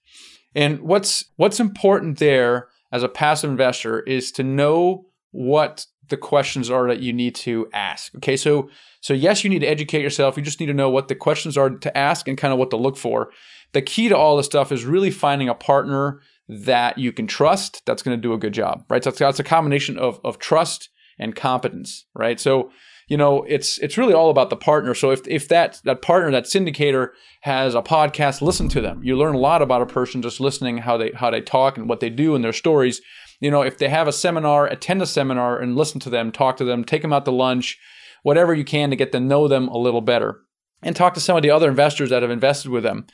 And 0.53 0.81
what's 0.81 1.23
what's 1.37 1.59
important 1.59 2.19
there 2.19 2.67
as 2.91 3.01
a 3.01 3.09
passive 3.09 3.49
investor 3.49 4.01
is 4.01 4.31
to 4.33 4.43
know 4.43 5.05
what 5.31 5.85
the 6.09 6.17
questions 6.17 6.69
are 6.69 6.87
that 6.87 6.99
you 6.99 7.13
need 7.13 7.35
to 7.35 7.67
ask. 7.73 8.13
Okay, 8.15 8.37
so 8.37 8.69
so 9.01 9.13
yes, 9.13 9.43
you 9.43 9.49
need 9.49 9.59
to 9.59 9.67
educate 9.67 10.01
yourself. 10.01 10.37
You 10.37 10.43
just 10.43 10.59
need 10.59 10.65
to 10.67 10.73
know 10.73 10.89
what 10.89 11.07
the 11.07 11.15
questions 11.15 11.57
are 11.57 11.69
to 11.69 11.97
ask 11.97 12.27
and 12.27 12.37
kind 12.37 12.51
of 12.51 12.59
what 12.59 12.69
to 12.71 12.77
look 12.77 12.97
for. 12.97 13.29
The 13.73 13.81
key 13.81 14.09
to 14.09 14.17
all 14.17 14.37
this 14.37 14.45
stuff 14.45 14.71
is 14.71 14.85
really 14.85 15.11
finding 15.11 15.49
a 15.49 15.55
partner 15.55 16.21
that 16.47 16.97
you 16.97 17.11
can 17.11 17.27
trust 17.27 17.85
that's 17.85 18.03
going 18.03 18.17
to 18.17 18.21
do 18.21 18.33
a 18.33 18.37
good 18.37 18.53
job, 18.53 18.85
right? 18.89 19.03
So 19.03 19.11
it's 19.11 19.39
a 19.39 19.43
combination 19.43 19.97
of 19.97 20.19
of 20.23 20.39
trust 20.39 20.89
and 21.17 21.35
competence, 21.35 22.05
right? 22.13 22.39
So 22.39 22.71
you 23.07 23.17
know 23.17 23.43
it's 23.43 23.77
it's 23.79 23.97
really 23.97 24.13
all 24.13 24.29
about 24.29 24.49
the 24.49 24.55
partner 24.55 24.93
so 24.93 25.11
if, 25.11 25.27
if 25.27 25.47
that 25.47 25.79
that 25.83 26.01
partner 26.01 26.31
that 26.31 26.45
syndicator 26.45 27.09
has 27.41 27.75
a 27.75 27.81
podcast 27.81 28.41
listen 28.41 28.67
to 28.69 28.81
them 28.81 29.03
you 29.03 29.15
learn 29.15 29.35
a 29.35 29.39
lot 29.39 29.61
about 29.61 29.81
a 29.81 29.85
person 29.85 30.21
just 30.21 30.39
listening 30.39 30.79
how 30.79 30.97
they 30.97 31.11
how 31.11 31.29
they 31.29 31.41
talk 31.41 31.77
and 31.77 31.87
what 31.87 31.99
they 31.99 32.09
do 32.09 32.35
and 32.35 32.43
their 32.43 32.53
stories 32.53 33.01
you 33.39 33.51
know 33.51 33.61
if 33.61 33.77
they 33.77 33.89
have 33.89 34.07
a 34.07 34.13
seminar 34.13 34.67
attend 34.67 35.01
a 35.01 35.05
seminar 35.05 35.59
and 35.59 35.75
listen 35.75 35.99
to 35.99 36.09
them 36.09 36.31
talk 36.31 36.57
to 36.57 36.63
them 36.63 36.83
take 36.83 37.01
them 37.01 37.13
out 37.13 37.25
to 37.25 37.31
lunch 37.31 37.77
whatever 38.23 38.53
you 38.53 38.65
can 38.65 38.89
to 38.89 38.95
get 38.95 39.11
to 39.11 39.19
know 39.19 39.47
them 39.47 39.67
a 39.67 39.77
little 39.77 40.01
better 40.01 40.41
and 40.85 40.95
talk 40.95 41.13
to 41.15 41.19
some 41.19 41.35
of 41.35 41.43
the 41.43 41.51
other 41.51 41.69
investors 41.69 42.11
that 42.11 42.21
have 42.21 42.31
invested 42.31 42.71
with 42.71 42.83
them. 42.83 43.07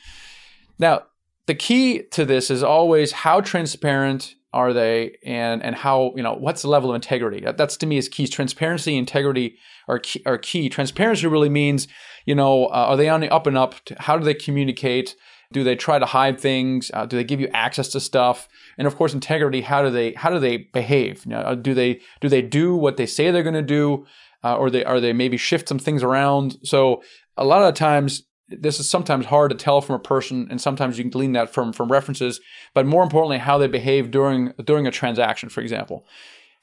Now, 0.78 1.04
the 1.46 1.54
key 1.54 2.02
to 2.12 2.24
this 2.24 2.50
is 2.50 2.62
always 2.62 3.12
how 3.12 3.40
transparent 3.40 4.34
are 4.52 4.72
they 4.72 5.16
and 5.24 5.62
and 5.62 5.74
how 5.74 6.12
you 6.14 6.22
know 6.22 6.34
what's 6.34 6.62
the 6.62 6.68
level 6.68 6.90
of 6.90 6.94
integrity? 6.94 7.40
That, 7.40 7.56
that's 7.56 7.76
to 7.78 7.86
me 7.86 7.96
is 7.96 8.08
key. 8.08 8.28
Transparency 8.28 8.96
integrity 8.96 9.56
are 9.88 9.98
key, 9.98 10.22
are 10.26 10.38
key. 10.38 10.68
Transparency 10.68 11.26
really 11.26 11.48
means 11.48 11.88
you 12.26 12.34
know 12.34 12.66
uh, 12.66 12.86
are 12.90 12.96
they 12.96 13.08
on 13.08 13.20
the 13.20 13.30
up 13.30 13.46
and 13.46 13.56
up? 13.56 13.74
How 13.98 14.18
do 14.18 14.24
they 14.24 14.34
communicate 14.34 15.16
do 15.52 15.64
they 15.64 15.76
try 15.76 15.98
to 15.98 16.06
hide 16.06 16.40
things? 16.40 16.90
Uh, 16.92 17.06
do 17.06 17.16
they 17.16 17.24
give 17.24 17.40
you 17.40 17.48
access 17.48 17.88
to 17.88 18.00
stuff? 18.00 18.48
And 18.78 18.86
of 18.86 18.96
course 18.96 19.14
integrity 19.14 19.60
how 19.60 19.82
do 19.82 19.90
they 19.90 20.12
how 20.12 20.30
do 20.30 20.38
they 20.38 20.56
behave? 20.56 21.24
You 21.24 21.32
know, 21.32 21.40
uh, 21.40 21.54
do 21.54 21.74
they 21.74 22.00
do 22.20 22.28
they 22.28 22.42
do 22.42 22.74
what 22.74 22.96
they 22.96 23.06
say 23.06 23.30
they're 23.30 23.42
going 23.42 23.54
to 23.54 23.62
do? 23.62 24.06
Uh, 24.44 24.56
or 24.56 24.70
they 24.70 24.84
are 24.84 25.00
they 25.00 25.12
maybe 25.12 25.36
shift 25.36 25.68
some 25.68 25.78
things 25.78 26.02
around? 26.02 26.56
So 26.64 27.02
a 27.36 27.44
lot 27.44 27.62
of 27.62 27.74
times 27.74 28.24
this 28.48 28.80
is 28.80 28.88
sometimes 28.88 29.26
hard 29.26 29.50
to 29.50 29.56
tell 29.56 29.80
from 29.80 29.96
a 29.96 30.00
person 30.00 30.46
and 30.50 30.60
sometimes 30.60 30.98
you 30.98 31.04
can 31.04 31.10
glean 31.10 31.32
that 31.32 31.52
from 31.52 31.72
from 31.72 31.90
references 31.90 32.40
but 32.74 32.84
more 32.84 33.02
importantly 33.02 33.38
how 33.38 33.56
they 33.56 33.66
behave 33.66 34.10
during 34.10 34.52
during 34.64 34.86
a 34.86 34.90
transaction 34.90 35.48
for 35.48 35.60
example 35.60 36.06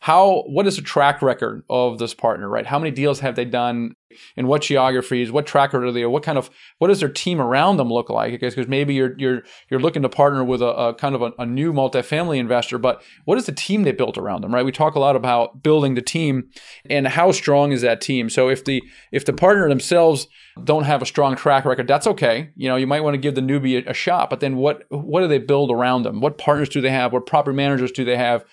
how 0.01 0.43
what 0.47 0.65
is 0.65 0.77
the 0.77 0.81
track 0.81 1.21
record 1.21 1.63
of 1.69 1.99
this 1.99 2.13
partner 2.13 2.47
right? 2.47 2.65
How 2.65 2.79
many 2.79 2.91
deals 2.91 3.19
have 3.19 3.35
they 3.35 3.45
done? 3.45 3.95
In 4.35 4.47
what 4.47 4.63
geographies? 4.63 5.31
What 5.31 5.45
track 5.45 5.71
record 5.71 5.85
are 5.85 5.91
they 5.91 6.05
what 6.05 6.23
kind 6.23 6.37
of 6.37 6.49
what 6.79 6.87
does 6.87 7.01
their 7.01 7.09
team 7.09 7.39
around 7.39 7.77
them 7.77 7.91
look 7.91 8.09
like? 8.09 8.39
Because 8.39 8.67
maybe 8.67 8.93
you're 8.93 9.13
you're 9.19 9.43
you're 9.69 9.79
looking 9.79 10.01
to 10.01 10.09
partner 10.09 10.43
with 10.43 10.61
a, 10.61 10.69
a 10.69 10.93
kind 10.95 11.15
of 11.15 11.21
a, 11.21 11.31
a, 11.37 11.45
new 11.45 11.71
multifamily 11.73 12.37
investor 12.37 12.77
but 12.77 13.03
what 13.25 13.37
is 13.37 13.45
the 13.45 13.51
team 13.51 13.83
they 13.83 13.91
built 13.91 14.17
around 14.17 14.41
them 14.41 14.55
right? 14.55 14.65
We 14.65 14.71
talk 14.71 14.95
a 14.95 14.99
lot 14.99 15.15
about 15.15 15.61
building 15.61 15.93
the 15.95 16.01
team 16.01 16.49
and 16.89 17.07
how 17.07 17.31
strong 17.31 17.71
is 17.71 17.81
that 17.81 18.01
team. 18.01 18.29
So 18.29 18.49
if 18.49 18.65
the 18.65 18.81
if 19.11 19.25
the 19.25 19.33
partner 19.33 19.67
themselves 19.69 20.27
don't 20.63 20.85
have 20.85 21.01
a 21.01 21.05
strong 21.05 21.35
track 21.35 21.65
record 21.65 21.87
that's 21.87 22.07
okay. 22.07 22.49
You 22.55 22.69
know 22.69 22.77
you 22.77 22.87
might 22.87 23.01
want 23.01 23.15
to 23.15 23.19
give 23.19 23.35
the 23.35 23.41
newbie 23.41 23.85
a, 23.85 23.91
a 23.91 23.93
shot 23.93 24.29
but 24.29 24.39
then 24.39 24.55
what 24.55 24.85
what 24.89 25.21
do 25.21 25.27
they 25.27 25.39
build 25.39 25.71
around 25.71 26.03
them? 26.03 26.21
What 26.21 26.37
partners 26.37 26.69
do 26.69 26.79
they 26.79 26.89
have? 26.89 27.11
What 27.11 27.25
property 27.25 27.55
managers 27.55 27.91
do 27.91 28.05
they 28.05 28.17
have 28.17 28.45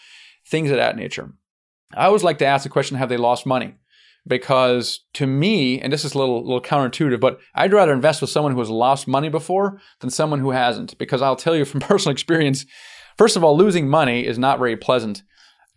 things 0.46 0.70
of 0.70 0.76
that 0.76 0.96
nature. 0.96 1.32
I 1.94 2.06
always 2.06 2.24
like 2.24 2.38
to 2.38 2.46
ask 2.46 2.64
the 2.64 2.68
question 2.68 2.96
have 2.96 3.08
they 3.08 3.16
lost 3.16 3.46
money? 3.46 3.74
Because 4.28 5.00
to 5.14 5.26
me, 5.26 5.80
and 5.80 5.92
this 5.92 6.04
is 6.04 6.14
a 6.14 6.18
little, 6.18 6.42
little 6.42 6.60
counterintuitive, 6.60 7.20
but 7.20 7.38
I'd 7.54 7.72
rather 7.72 7.92
invest 7.92 8.20
with 8.20 8.30
someone 8.30 8.52
who 8.52 8.58
has 8.58 8.70
lost 8.70 9.06
money 9.06 9.28
before 9.28 9.80
than 10.00 10.10
someone 10.10 10.40
who 10.40 10.50
hasn't. 10.50 10.98
Because 10.98 11.22
I'll 11.22 11.36
tell 11.36 11.54
you 11.54 11.64
from 11.64 11.80
personal 11.92 12.12
experience, 12.12 12.66
first 13.16 13.36
of 13.36 13.44
all, 13.44 13.56
losing 13.56 13.88
money 13.88 14.26
is 14.26 14.38
not 14.38 14.58
very 14.58 14.76
pleasant. 14.76 15.22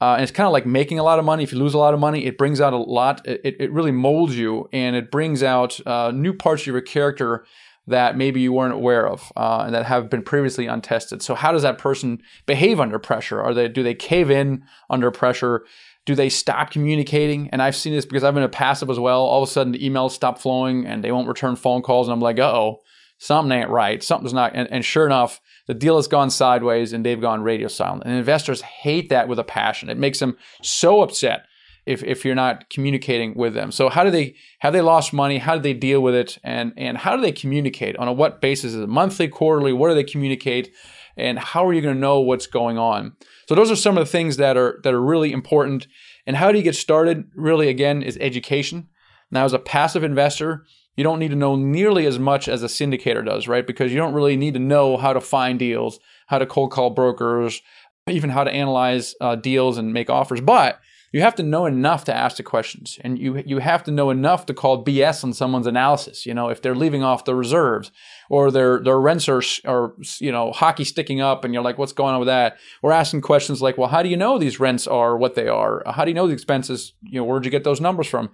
Uh, 0.02 0.14
and 0.14 0.24
it's 0.24 0.32
kind 0.32 0.48
of 0.48 0.54
like 0.54 0.66
making 0.66 0.98
a 0.98 1.04
lot 1.04 1.20
of 1.20 1.26
money. 1.26 1.44
If 1.44 1.52
you 1.52 1.60
lose 1.60 1.74
a 1.74 1.78
lot 1.78 1.94
of 1.94 2.00
money, 2.00 2.26
it 2.26 2.38
brings 2.38 2.62
out 2.62 2.74
a 2.74 2.78
lot. 2.78 3.26
It, 3.28 3.58
it 3.60 3.72
really 3.72 3.92
molds 3.92 4.38
you 4.38 4.70
and 4.72 4.96
it 4.96 5.12
brings 5.12 5.44
out 5.44 5.86
uh, 5.86 6.12
new 6.12 6.34
parts 6.34 6.64
of 6.64 6.68
your 6.68 6.82
character 6.82 7.46
that 7.88 8.18
maybe 8.18 8.40
you 8.40 8.54
weren't 8.54 8.74
aware 8.74 9.08
of 9.08 9.32
uh, 9.36 9.64
and 9.66 9.74
that 9.74 9.86
have 9.86 10.10
been 10.10 10.24
previously 10.24 10.68
untested. 10.68 11.22
So 11.22 11.36
how 11.36 11.52
does 11.52 11.64
that 11.64 11.78
person 11.78 12.22
behave 12.46 12.80
under 12.80 13.00
pressure? 13.00 13.42
Are 13.42 13.54
they 13.54 13.68
do 13.68 13.84
they 13.84 13.96
cave 13.96 14.30
in 14.30 14.64
under 14.90 15.12
pressure? 15.12 15.66
Do 16.06 16.16
they 16.16 16.30
stop 16.30 16.72
communicating? 16.72 17.50
And 17.50 17.62
I've 17.62 17.76
seen 17.76 17.94
this 17.94 18.06
because 18.06 18.24
I've 18.24 18.34
been 18.34 18.44
a 18.44 18.50
passive 18.50 18.90
as 18.90 19.00
well. 19.00 19.22
All 19.22 19.44
of 19.44 19.50
a 19.50 19.52
sudden 19.52 19.74
the 19.74 19.90
emails 19.90 20.12
stop 20.12 20.40
flowing 20.40 20.86
and 20.86 21.04
they 21.04 21.12
won't 21.12 21.28
return 21.28 21.56
phone 21.56 21.82
calls, 21.82 22.08
and 22.08 22.14
I'm 22.14 22.22
like, 22.22 22.40
uh 22.40 22.52
oh, 22.52 22.82
something 23.20 23.52
ain't 23.52 23.70
right. 23.70 24.02
Something's 24.02 24.34
not. 24.34 24.54
And, 24.56 24.72
and 24.72 24.84
sure 24.84 25.06
enough, 25.06 25.40
the 25.68 25.74
deal 25.74 25.98
has 25.98 26.08
gone 26.08 26.32
sideways 26.32 26.94
and 26.94 27.06
they've 27.06 27.22
gone 27.22 27.44
radio 27.44 27.68
silent. 27.68 28.04
And 28.06 28.16
investors 28.16 28.62
hate 28.62 29.10
that 29.10 29.28
with 29.28 29.38
a 29.38 29.44
passion. 29.44 29.90
It 29.90 29.98
makes 29.98 30.20
them 30.20 30.38
so 30.64 31.02
upset 31.02 31.46
if, 31.86 32.04
if 32.04 32.24
you're 32.24 32.36
not 32.36 32.70
communicating 32.70 33.34
with 33.36 33.54
them. 33.54 33.72
So 33.72 33.90
how 33.90 34.04
do 34.04 34.12
they 34.12 34.36
have 34.60 34.74
they 34.74 34.82
lost 34.82 35.14
money? 35.14 35.38
How 35.38 35.56
do 35.56 35.62
they 35.62 35.74
deal 35.74 36.02
with 36.02 36.16
it? 36.16 36.38
And 36.44 36.74
and 36.78 36.98
how 36.98 37.16
do 37.16 37.22
they 37.22 37.32
communicate? 37.32 37.98
On 37.98 38.08
a 38.08 38.14
what 38.14 38.42
basis? 38.42 38.74
Is 38.74 38.82
it 38.82 38.90
monthly, 38.90 39.28
quarterly? 39.28 39.74
What 39.74 39.90
do 39.90 39.96
they 39.96 40.04
communicate? 40.04 40.72
And 41.18 41.38
how 41.38 41.68
are 41.68 41.74
you 41.74 41.82
going 41.82 41.96
to 41.96 42.00
know 42.00 42.22
what's 42.22 42.48
going 42.48 42.78
on? 42.78 43.14
So 43.48 43.56
those 43.56 43.72
are 43.72 43.76
some 43.76 43.98
of 43.98 44.06
the 44.06 44.12
things 44.12 44.38
that 44.38 44.56
are 44.56 44.80
that 44.84 44.94
are 44.94 45.02
really 45.02 45.32
important. 45.32 45.88
And 46.26 46.38
how 46.38 46.52
do 46.52 46.58
you 46.58 46.64
get 46.64 46.76
started? 46.76 47.26
Really, 47.36 47.68
again, 47.68 48.04
is 48.04 48.18
education. 48.22 48.88
Now, 49.32 49.46
as 49.46 49.54
a 49.54 49.60
passive 49.60 50.04
investor, 50.04 50.66
you 50.96 51.04
don't 51.04 51.20
need 51.20 51.32
to 51.32 51.36
know 51.36 51.56
nearly 51.56 52.06
as 52.06 52.20
much 52.20 52.48
as 52.48 52.62
a 52.62 52.68
syndicator 52.68 53.26
does, 53.26 53.48
right? 53.48 53.66
Because 53.66 53.92
you 53.92 53.98
don't 53.98 54.14
really 54.14 54.36
need 54.36 54.54
to 54.56 54.60
know 54.60 54.98
how 54.98 55.14
to 55.14 55.22
find 55.22 55.58
deals, 55.58 56.00
how 56.28 56.40
to 56.40 56.46
cold 56.46 56.72
call 56.72 56.90
brokers, 56.90 57.62
even 58.08 58.30
how 58.30 58.44
to 58.44 58.52
analyze 58.52 59.16
uh, 59.22 59.36
deals 59.36 59.78
and 59.78 59.94
make 59.94 60.10
offers. 60.10 60.42
But 60.42 60.80
you 61.12 61.22
have 61.22 61.36
to 61.36 61.44
know 61.44 61.66
enough 61.66 62.06
to 62.06 62.14
ask 62.14 62.38
the 62.38 62.44
questions 62.44 63.00
and 63.02 63.18
you 63.18 63.44
you 63.46 63.60
have 63.60 63.84
to 63.84 63.92
know 63.92 64.10
enough 64.10 64.46
to 64.46 64.54
call 64.54 64.84
BS 64.84 65.24
on 65.24 65.34
someone's 65.34 65.68
analysis 65.68 66.26
you 66.26 66.34
know 66.34 66.50
if 66.50 66.62
they're 66.62 66.76
leaving 66.76 67.04
off 67.04 67.26
the 67.26 67.36
reserves 67.36 67.92
or 68.30 68.52
their 68.52 68.80
their 68.80 69.00
rents 69.00 69.28
are, 69.28 69.42
are 69.66 69.94
you 70.20 70.32
know 70.32 70.52
hockey 70.52 70.84
sticking 70.84 71.20
up 71.20 71.44
and 71.44 71.54
you're 71.54 71.64
like 71.64 71.78
what's 71.78 71.94
going 71.94 72.14
on 72.14 72.20
with 72.20 72.28
that? 72.28 72.58
We're 72.82 72.92
asking 72.92 73.22
questions 73.22 73.62
like 73.62 73.78
well 73.78 73.90
how 73.90 74.04
do 74.04 74.10
you 74.10 74.18
know 74.18 74.38
these 74.38 74.60
rents 74.60 74.88
are 74.88 75.18
what 75.18 75.36
they 75.36 75.48
are? 75.48 75.84
How 75.86 76.06
do 76.06 76.12
you 76.12 76.16
know 76.16 76.28
the 76.28 76.34
expenses? 76.34 76.94
You 77.02 77.20
know 77.20 77.26
where'd 77.26 77.46
you 77.46 77.52
get 77.52 77.64
those 77.64 77.82
numbers 77.82 78.08
from? 78.08 78.30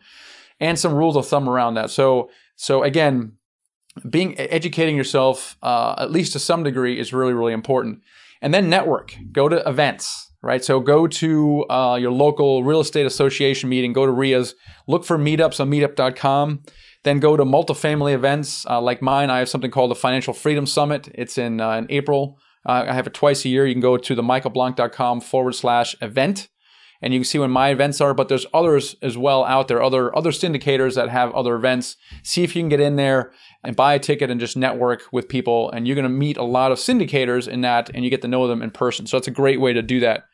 And 0.60 0.78
some 0.78 0.94
rules 0.94 1.16
of 1.16 1.28
thumb 1.28 1.50
around 1.50 1.76
that. 1.76 1.90
So 1.90 2.30
so 2.56 2.84
again 2.84 3.34
being 4.10 4.38
educating 4.38 4.98
yourself 4.98 5.58
uh, 5.64 5.96
at 5.98 6.12
least 6.12 6.34
to 6.34 6.40
some 6.40 6.64
degree 6.64 7.00
is 7.00 7.14
really 7.14 7.34
really 7.34 7.54
important. 7.54 8.02
And 8.42 8.54
then 8.54 8.70
network. 8.70 9.16
Go 9.32 9.50
to 9.50 9.68
events 9.68 10.32
right? 10.46 10.64
So 10.64 10.80
go 10.80 11.08
to 11.08 11.66
uh, 11.72 11.98
your 12.00 12.12
local 12.12 12.64
real 12.64 12.80
estate 12.80 13.08
association 13.08 13.68
meeting, 13.68 13.94
go 13.94 14.06
to 14.06 14.12
RIAs, 14.12 14.54
look 14.86 15.04
for 15.04 15.18
meetups 15.18 15.60
on 15.60 15.72
meetup.com, 15.72 16.62
then 17.04 17.20
go 17.20 17.36
to 17.36 17.44
multifamily 17.44 18.14
events 18.14 18.64
uh, 18.68 18.80
like 18.80 19.02
mine. 19.02 19.32
I 19.32 19.40
have 19.40 19.50
something 19.50 19.72
called 19.72 19.90
the 19.90 19.96
Financial 19.96 20.34
Freedom 20.34 20.68
Summit. 20.68 21.10
It's 21.16 21.40
in, 21.40 21.60
uh, 21.60 21.78
in 21.78 21.88
April. 21.90 22.38
Uh, 22.64 22.86
I 22.88 22.94
have 22.94 23.08
it 23.08 23.16
twice 23.16 23.44
a 23.44 23.50
year. 23.50 23.66
You 23.66 23.74
can 23.74 23.82
go 23.82 23.98
to 23.98 24.14
the 24.14 24.22
michaelblank.com 24.22 25.22
forward 25.22 25.54
slash 25.54 25.96
event 26.00 26.48
and 27.02 27.14
you 27.14 27.20
can 27.20 27.26
see 27.26 27.40
when 27.40 27.52
my 27.52 27.70
events 27.70 28.00
are, 28.00 28.14
but 28.14 28.30
there's 28.30 28.46
others 28.54 28.96
as 29.02 29.18
well 29.18 29.44
out 29.46 29.68
there, 29.68 29.82
other 29.82 30.16
other 30.16 30.32
syndicators 30.32 30.96
that 30.96 31.10
have 31.10 31.34
other 31.34 31.56
events. 31.56 31.98
See 32.24 32.44
if 32.44 32.56
you 32.56 32.62
can 32.62 32.70
get 32.70 32.80
in 32.80 32.96
there 32.96 33.32
and 33.64 33.76
buy 33.76 33.96
a 33.96 34.00
ticket 34.00 34.32
and 34.32 34.40
just 34.40 34.56
network 34.56 35.04
with 35.12 35.28
people 35.28 35.70
and 35.72 35.88
you're 35.88 35.96
going 35.96 36.04
to 36.04 36.10
meet 36.10 36.38
a 36.38 36.44
lot 36.44 36.72
of 36.72 36.78
syndicators 36.78 37.48
in 37.48 37.62
that 37.62 37.90
and 37.94 38.04
you 38.04 38.10
get 38.10 38.22
to 38.22 38.28
know 38.28 38.48
them 38.48 38.62
in 38.62 38.72
person. 38.72 39.08
So 39.08 39.18
that's 39.18 39.28
a 39.28 39.32
great 39.32 39.60
way 39.60 39.74
to 39.74 39.82
do 39.82 40.00
that. 40.02 40.26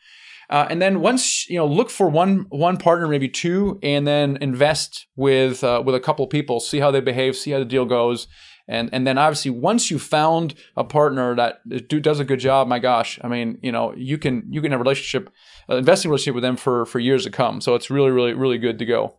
Uh, 0.52 0.68
and 0.70 0.82
then 0.82 1.00
once 1.00 1.50
you 1.50 1.56
know, 1.56 1.66
look 1.66 1.90
for 1.90 2.10
one 2.10 2.46
one 2.50 2.76
partner, 2.76 3.08
maybe 3.08 3.30
two, 3.30 3.80
and 3.82 4.06
then 4.06 4.38
invest 4.42 5.08
with 5.16 5.64
uh, 5.64 5.82
with 5.84 5.96
a 5.96 6.00
couple 6.00 6.28
people. 6.28 6.60
See 6.60 6.80
how 6.80 6.92
they 6.92 7.00
behave. 7.00 7.38
See 7.38 7.52
how 7.52 7.60
the 7.60 7.66
deal 7.66 7.86
goes. 7.86 8.28
And 8.68 8.90
and 8.94 9.08
then 9.08 9.18
obviously 9.18 9.52
once 9.52 9.90
you 9.90 9.98
found 9.98 10.54
a 10.76 10.84
partner 10.84 11.36
that 11.36 11.62
does 11.88 12.20
a 12.20 12.26
good 12.26 12.40
job, 12.40 12.68
my 12.68 12.80
gosh, 12.80 13.18
I 13.24 13.30
mean, 13.30 13.60
you 13.64 13.72
know, 13.72 13.94
you 13.96 14.18
can 14.18 14.44
you 14.50 14.62
can 14.62 14.72
have 14.72 14.82
a 14.82 14.84
relationship, 14.84 15.34
uh, 15.70 15.78
investing 15.78 16.12
relationship 16.12 16.36
with 16.36 16.44
them 16.44 16.58
for 16.58 16.86
for 16.86 17.00
years 17.00 17.24
to 17.24 17.32
come. 17.32 17.62
So 17.62 17.76
it's 17.76 17.90
really 17.90 18.12
really 18.12 18.34
really 18.34 18.58
good 18.58 18.78
to 18.80 18.86
go. 18.86 19.18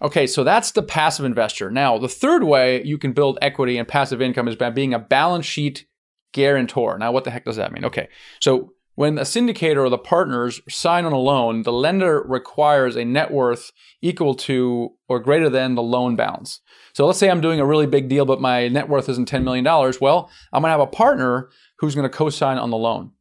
Okay, 0.00 0.26
so 0.26 0.44
that's 0.44 0.72
the 0.72 0.82
passive 0.82 1.24
investor. 1.24 1.70
Now, 1.70 1.98
the 1.98 2.08
third 2.08 2.44
way 2.44 2.82
you 2.84 2.98
can 2.98 3.12
build 3.12 3.38
equity 3.42 3.78
and 3.78 3.86
passive 3.86 4.22
income 4.22 4.48
is 4.48 4.56
by 4.56 4.70
being 4.70 4.94
a 4.94 4.98
balance 4.98 5.44
sheet 5.44 5.86
guarantor. 6.32 6.98
Now, 6.98 7.10
what 7.10 7.24
the 7.24 7.30
heck 7.30 7.44
does 7.44 7.56
that 7.56 7.72
mean? 7.72 7.84
Okay, 7.84 8.08
so 8.40 8.74
when 8.98 9.16
a 9.16 9.22
syndicator 9.22 9.76
or 9.76 9.88
the 9.88 9.96
partners 9.96 10.60
sign 10.68 11.04
on 11.04 11.12
a 11.12 11.18
loan, 11.18 11.62
the 11.62 11.72
lender 11.72 12.20
requires 12.26 12.96
a 12.96 13.04
net 13.04 13.30
worth 13.30 13.70
equal 14.02 14.34
to 14.34 14.90
or 15.08 15.20
greater 15.20 15.48
than 15.48 15.76
the 15.76 15.82
loan 15.84 16.16
balance. 16.16 16.60
So 16.94 17.06
let's 17.06 17.20
say 17.20 17.30
I'm 17.30 17.40
doing 17.40 17.60
a 17.60 17.64
really 17.64 17.86
big 17.86 18.08
deal, 18.08 18.24
but 18.24 18.40
my 18.40 18.66
net 18.66 18.88
worth 18.88 19.08
isn't 19.08 19.30
$10 19.30 19.44
million. 19.44 19.64
Well, 20.00 20.28
I'm 20.52 20.62
going 20.62 20.70
to 20.70 20.76
have 20.76 20.80
a 20.80 20.88
partner 20.88 21.48
who's 21.78 21.94
going 21.94 22.10
to 22.10 22.16
co 22.16 22.28
sign 22.28 22.58
on 22.58 22.70
the 22.70 22.76
loan. 22.76 23.12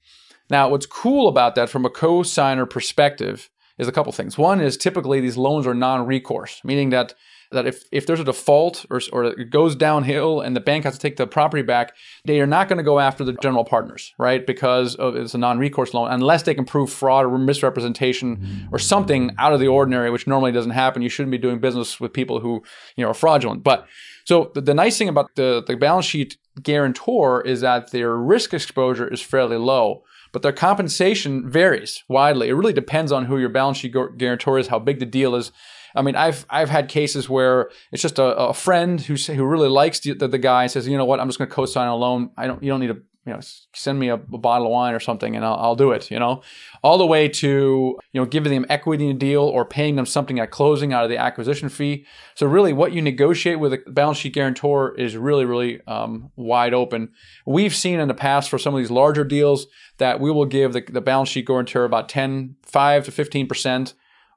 Now, 0.50 0.68
what's 0.68 0.88
cool 0.88 1.28
about 1.28 1.54
that 1.54 1.70
from 1.70 1.86
a 1.86 1.92
co 1.92 2.24
signer 2.24 2.66
perspective 2.66 3.52
is 3.78 3.88
a 3.88 3.92
couple 3.92 4.12
things. 4.12 4.36
One 4.36 4.60
is 4.60 4.78
typically 4.78 5.20
these 5.20 5.38
loans 5.38 5.68
are 5.68 5.76
non 5.76 6.08
recourse, 6.08 6.60
meaning 6.64 6.90
that 6.90 7.14
that 7.52 7.66
if, 7.66 7.84
if 7.92 8.06
there's 8.06 8.20
a 8.20 8.24
default 8.24 8.86
or, 8.90 9.02
or 9.12 9.26
it 9.26 9.50
goes 9.50 9.76
downhill 9.76 10.42
and 10.42 10.56
the 10.56 10.60
bank 10.60 10.84
has 10.84 10.94
to 10.94 11.00
take 11.00 11.18
the 11.18 11.28
property 11.28 11.64
back, 11.64 11.96
they 12.26 12.40
are 12.40 12.48
not 12.48 12.68
going 12.68 12.78
to 12.78 12.84
go 12.84 13.00
after 13.00 13.24
the 13.24 13.34
general 13.42 13.64
partners, 13.64 14.14
right? 14.18 14.46
Because 14.46 14.96
of, 14.96 15.16
it's 15.16 15.34
a 15.34 15.38
non-recourse 15.38 15.94
loan, 15.94 16.12
unless 16.12 16.44
they 16.44 16.54
can 16.54 16.66
prove 16.66 16.92
fraud 16.92 17.26
or 17.26 17.38
misrepresentation 17.38 18.38
mm-hmm. 18.38 18.76
or 18.76 18.80
something 18.80 19.32
out 19.38 19.54
of 19.54 19.60
the 19.60 19.68
ordinary, 19.68 20.10
which 20.12 20.28
normally 20.28 20.52
doesn't 20.52 20.72
happen. 20.72 21.02
You 21.02 21.10
shouldn't 21.10 21.32
be 21.32 21.38
doing 21.38 21.60
business 21.60 22.00
with 22.00 22.14
people 22.14 22.40
who 22.40 22.64
you 22.96 23.04
know 23.04 23.12
are 23.12 23.14
fraudulent. 23.14 23.64
But 23.64 23.88
so 24.26 24.52
the, 24.54 24.62
the 24.62 24.74
nice 24.74 24.98
thing 24.98 25.10
about 25.10 25.36
the, 25.36 25.64
the 25.66 25.76
balance 25.76 26.06
sheet 26.06 26.38
guarantor 26.62 27.42
is 27.42 27.62
that 27.62 27.92
their 27.92 28.16
risk 28.16 28.54
exposure 28.54 29.08
is 29.08 29.22
fairly 29.22 29.58
low 29.58 30.04
but 30.34 30.42
their 30.42 30.52
compensation 30.52 31.50
varies 31.50 32.04
widely. 32.08 32.50
It 32.50 32.54
really 32.54 32.74
depends 32.74 33.12
on 33.12 33.26
who 33.26 33.38
your 33.38 33.50
balance 33.50 33.78
sheet 33.78 33.96
guarantor 34.18 34.60
is, 34.60 34.68
how 34.68 34.78
big 34.78 35.00
the 35.00 35.06
deal 35.06 35.36
is, 35.36 35.52
I 35.98 36.02
mean, 36.02 36.16
I've 36.16 36.46
I've 36.50 36.70
had 36.70 36.90
cases 36.90 37.30
where 37.30 37.70
it's 37.92 38.02
just 38.02 38.20
a, 38.20 38.36
a 38.36 38.54
friend 38.54 39.02
who 39.02 39.16
who 39.16 39.46
really 39.46 39.70
likes 39.70 40.00
the, 40.00 40.14
the, 40.14 40.28
the 40.28 40.38
guy 40.38 40.68
says, 40.68 40.88
you 40.88 40.98
know 40.98 41.06
what, 41.06 41.20
I'm 41.20 41.28
just 41.28 41.40
going 41.40 41.50
to 41.50 41.56
co-sign 41.56 41.88
a 41.88 41.96
loan. 41.96 42.32
I 42.38 42.48
don't 42.48 42.62
you 42.62 42.70
don't 42.70 42.80
need 42.80 42.88
to 42.88 43.02
you 43.28 43.34
know, 43.34 43.40
send 43.74 44.00
me 44.00 44.08
a, 44.08 44.14
a 44.14 44.18
bottle 44.18 44.68
of 44.68 44.72
wine 44.72 44.94
or 44.94 45.02
something 45.02 45.36
and 45.36 45.44
I'll, 45.44 45.56
I'll, 45.56 45.76
do 45.76 45.92
it, 45.92 46.10
you 46.10 46.18
know, 46.18 46.42
all 46.82 46.98
the 46.98 47.06
way 47.06 47.28
to, 47.28 48.00
you 48.14 48.22
know, 48.22 48.26
giving 48.26 48.54
them 48.54 48.66
equity 48.70 49.10
in 49.10 49.18
a 49.18 49.20
deal 49.20 49.44
or 49.44 49.66
paying 49.66 49.98
them 49.98 50.06
something 50.06 50.40
at 50.40 50.50
closing 50.50 50.94
out 50.94 51.04
of 51.04 51.10
the 51.10 51.18
acquisition 51.18 51.68
fee. 51.68 52.06
So 52.36 52.48
really 52.48 52.72
what 52.72 52.94
you 52.94 53.02
negotiate 53.02 53.60
with 53.60 53.74
a 53.74 53.80
balance 53.86 54.20
sheet 54.20 54.34
guarantor 54.34 54.98
is 54.98 55.18
really, 55.18 55.44
really 55.44 55.82
um, 55.88 56.32
wide 56.38 56.74
open. 56.74 57.10
We've 57.46 57.76
seen 57.76 58.00
in 58.00 58.08
the 58.08 58.14
past 58.14 58.50
for 58.50 58.58
some 58.58 58.74
of 58.74 58.80
these 58.80 58.92
larger 58.92 59.26
deals 59.26 59.68
that 59.98 60.22
we 60.22 60.32
will 60.32 60.46
give 60.46 60.72
the, 60.72 60.86
the 60.88 61.02
balance 61.02 61.28
sheet 61.28 61.48
guarantor 61.48 61.84
about 61.84 62.08
10, 62.08 62.56
5 62.64 63.06
to 63.06 63.12
15% 63.12 63.94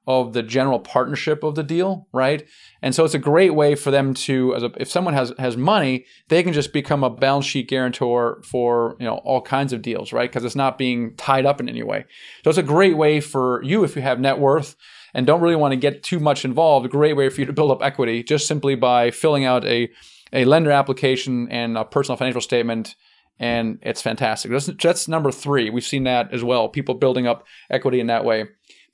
of 0.06 0.32
the 0.32 0.42
general 0.42 0.80
partnership 0.80 1.42
of 1.42 1.54
the 1.54 1.62
deal, 1.62 2.08
right? 2.12 2.46
And 2.82 2.94
so 2.94 3.04
it's 3.04 3.14
a 3.14 3.18
great 3.18 3.54
way 3.54 3.74
for 3.74 3.90
them 3.90 4.14
to, 4.14 4.52
a, 4.54 4.70
if 4.80 4.90
someone 4.90 5.14
has 5.14 5.32
has 5.38 5.56
money, 5.56 6.06
they 6.28 6.42
can 6.42 6.52
just 6.52 6.72
become 6.72 7.04
a 7.04 7.10
balance 7.10 7.46
sheet 7.46 7.68
guarantor 7.68 8.42
for 8.44 8.96
you 8.98 9.06
know 9.06 9.16
all 9.18 9.42
kinds 9.42 9.72
of 9.72 9.82
deals, 9.82 10.12
right? 10.12 10.30
Because 10.30 10.44
it's 10.44 10.56
not 10.56 10.78
being 10.78 11.14
tied 11.16 11.46
up 11.46 11.60
in 11.60 11.68
any 11.68 11.82
way. 11.82 12.04
So 12.44 12.50
it's 12.50 12.58
a 12.58 12.62
great 12.62 12.96
way 12.96 13.20
for 13.20 13.62
you 13.62 13.84
if 13.84 13.94
you 13.94 14.02
have 14.02 14.18
net 14.18 14.38
worth 14.38 14.76
and 15.14 15.26
don't 15.26 15.40
really 15.40 15.56
want 15.56 15.72
to 15.72 15.76
get 15.76 16.02
too 16.02 16.18
much 16.18 16.44
involved. 16.44 16.86
A 16.86 16.88
great 16.88 17.16
way 17.16 17.28
for 17.28 17.40
you 17.40 17.46
to 17.46 17.52
build 17.52 17.70
up 17.70 17.82
equity 17.82 18.22
just 18.22 18.46
simply 18.46 18.74
by 18.74 19.10
filling 19.10 19.44
out 19.44 19.64
a 19.64 19.90
a 20.32 20.44
lender 20.44 20.70
application 20.70 21.48
and 21.50 21.76
a 21.76 21.84
personal 21.84 22.16
financial 22.16 22.40
statement 22.40 22.94
and 23.40 23.78
it's 23.80 24.02
fantastic. 24.02 24.50
That's, 24.50 24.66
that's 24.66 25.08
number 25.08 25.32
three. 25.32 25.70
We've 25.70 25.82
seen 25.82 26.04
that 26.04 26.32
as 26.32 26.44
well. 26.44 26.68
People 26.68 26.94
building 26.94 27.26
up 27.26 27.46
equity 27.70 27.98
in 27.98 28.08
that 28.08 28.22
way. 28.22 28.44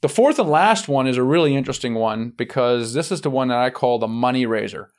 The 0.03 0.09
fourth 0.09 0.39
and 0.39 0.49
last 0.49 0.89
one 0.89 1.07
is 1.07 1.17
a 1.17 1.23
really 1.23 1.57
interesting 1.57 1.95
one 1.95 2.31
because 2.31 2.93
this 2.93 3.11
is 3.11 3.23
the 3.23 3.31
one 3.31 3.49
that 3.49 3.59
I 3.59 3.71
call 3.71 3.99
the 3.99 4.07
money 4.07 4.45
raiser. 4.45 4.91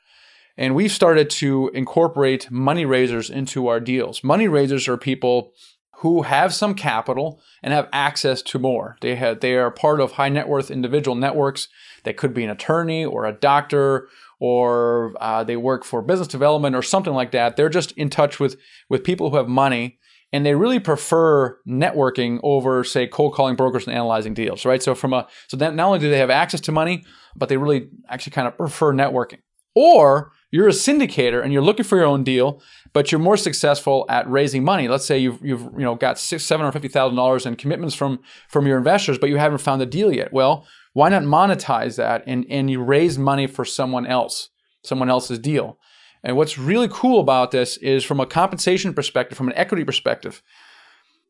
And 0.56 0.74
we've 0.74 0.90
started 0.90 1.30
to 1.30 1.70
incorporate 1.72 2.50
money 2.50 2.84
raisers 2.84 3.30
into 3.30 3.68
our 3.68 3.78
deals. 3.78 4.24
Money 4.24 4.48
raisers 4.48 4.88
are 4.88 4.96
people 4.96 5.52
who 5.98 6.22
have 6.22 6.52
some 6.52 6.74
capital 6.74 7.40
and 7.62 7.72
have 7.72 7.88
access 7.92 8.42
to 8.42 8.58
more. 8.58 8.96
They 9.00 9.14
have, 9.16 9.40
they 9.40 9.56
are 9.56 9.70
part 9.70 10.00
of 10.00 10.12
high 10.12 10.28
net 10.28 10.48
worth 10.48 10.70
individual 10.70 11.14
networks. 11.14 11.68
They 12.02 12.12
could 12.12 12.34
be 12.34 12.44
an 12.44 12.50
attorney 12.50 13.04
or 13.04 13.24
a 13.24 13.32
doctor 13.32 14.08
or 14.40 15.14
uh, 15.20 15.44
they 15.44 15.56
work 15.56 15.84
for 15.84 16.02
business 16.02 16.28
development 16.28 16.76
or 16.76 16.82
something 16.82 17.14
like 17.14 17.32
that. 17.32 17.56
They're 17.56 17.68
just 17.68 17.92
in 17.92 18.10
touch 18.10 18.38
with 18.38 18.56
with 18.88 19.04
people 19.04 19.30
who 19.30 19.36
have 19.36 19.48
money 19.48 19.98
and 20.32 20.44
they 20.44 20.54
really 20.54 20.78
prefer 20.78 21.58
networking 21.66 22.38
over 22.42 22.84
say 22.84 23.06
cold 23.06 23.34
calling 23.34 23.56
brokers 23.56 23.86
and 23.86 23.94
analyzing 23.94 24.34
deals 24.34 24.64
right? 24.64 24.82
So 24.82 24.94
from 24.94 25.12
a 25.12 25.26
so 25.48 25.56
that 25.56 25.74
not 25.74 25.86
only 25.86 25.98
do 25.98 26.10
they 26.10 26.18
have 26.18 26.30
access 26.30 26.60
to 26.62 26.72
money 26.72 27.04
but 27.36 27.48
they 27.48 27.56
really 27.56 27.88
actually 28.08 28.32
kind 28.32 28.48
of 28.48 28.56
prefer 28.56 28.92
networking. 28.92 29.38
Or 29.74 30.32
you're 30.50 30.68
a 30.68 30.72
syndicator 30.72 31.42
and 31.42 31.52
you're 31.52 31.62
looking 31.62 31.84
for 31.84 31.96
your 31.96 32.06
own 32.06 32.24
deal 32.24 32.62
but 32.92 33.12
you're 33.12 33.20
more 33.20 33.36
successful 33.36 34.06
at 34.08 34.28
raising 34.28 34.64
money. 34.64 34.88
Let's 34.88 35.04
say 35.04 35.18
you've, 35.18 35.44
you've 35.44 35.62
you 35.62 35.84
know 35.84 35.94
got 35.94 36.18
six 36.18 36.44
seven 36.44 36.64
hundred 36.64 36.72
fifty 36.72 36.88
thousand 36.88 37.16
dollars 37.16 37.46
in 37.46 37.56
commitments 37.56 37.94
from 37.94 38.20
from 38.48 38.66
your 38.66 38.78
investors 38.78 39.18
but 39.18 39.28
you 39.28 39.36
haven't 39.36 39.58
found 39.58 39.82
a 39.82 39.86
deal 39.86 40.12
yet. 40.12 40.32
Well 40.32 40.66
why 40.92 41.08
not 41.08 41.22
monetize 41.22 41.96
that 41.96 42.24
and 42.26 42.44
and 42.50 42.70
you 42.70 42.82
raise 42.82 43.18
money 43.18 43.46
for 43.46 43.64
someone 43.64 44.06
else 44.06 44.50
someone 44.82 45.10
else's 45.10 45.38
deal 45.38 45.78
and 46.22 46.36
what's 46.36 46.58
really 46.58 46.88
cool 46.90 47.20
about 47.20 47.50
this 47.50 47.76
is 47.78 48.04
from 48.04 48.20
a 48.20 48.26
compensation 48.26 48.94
perspective, 48.94 49.36
from 49.36 49.48
an 49.48 49.56
equity 49.56 49.84
perspective, 49.84 50.42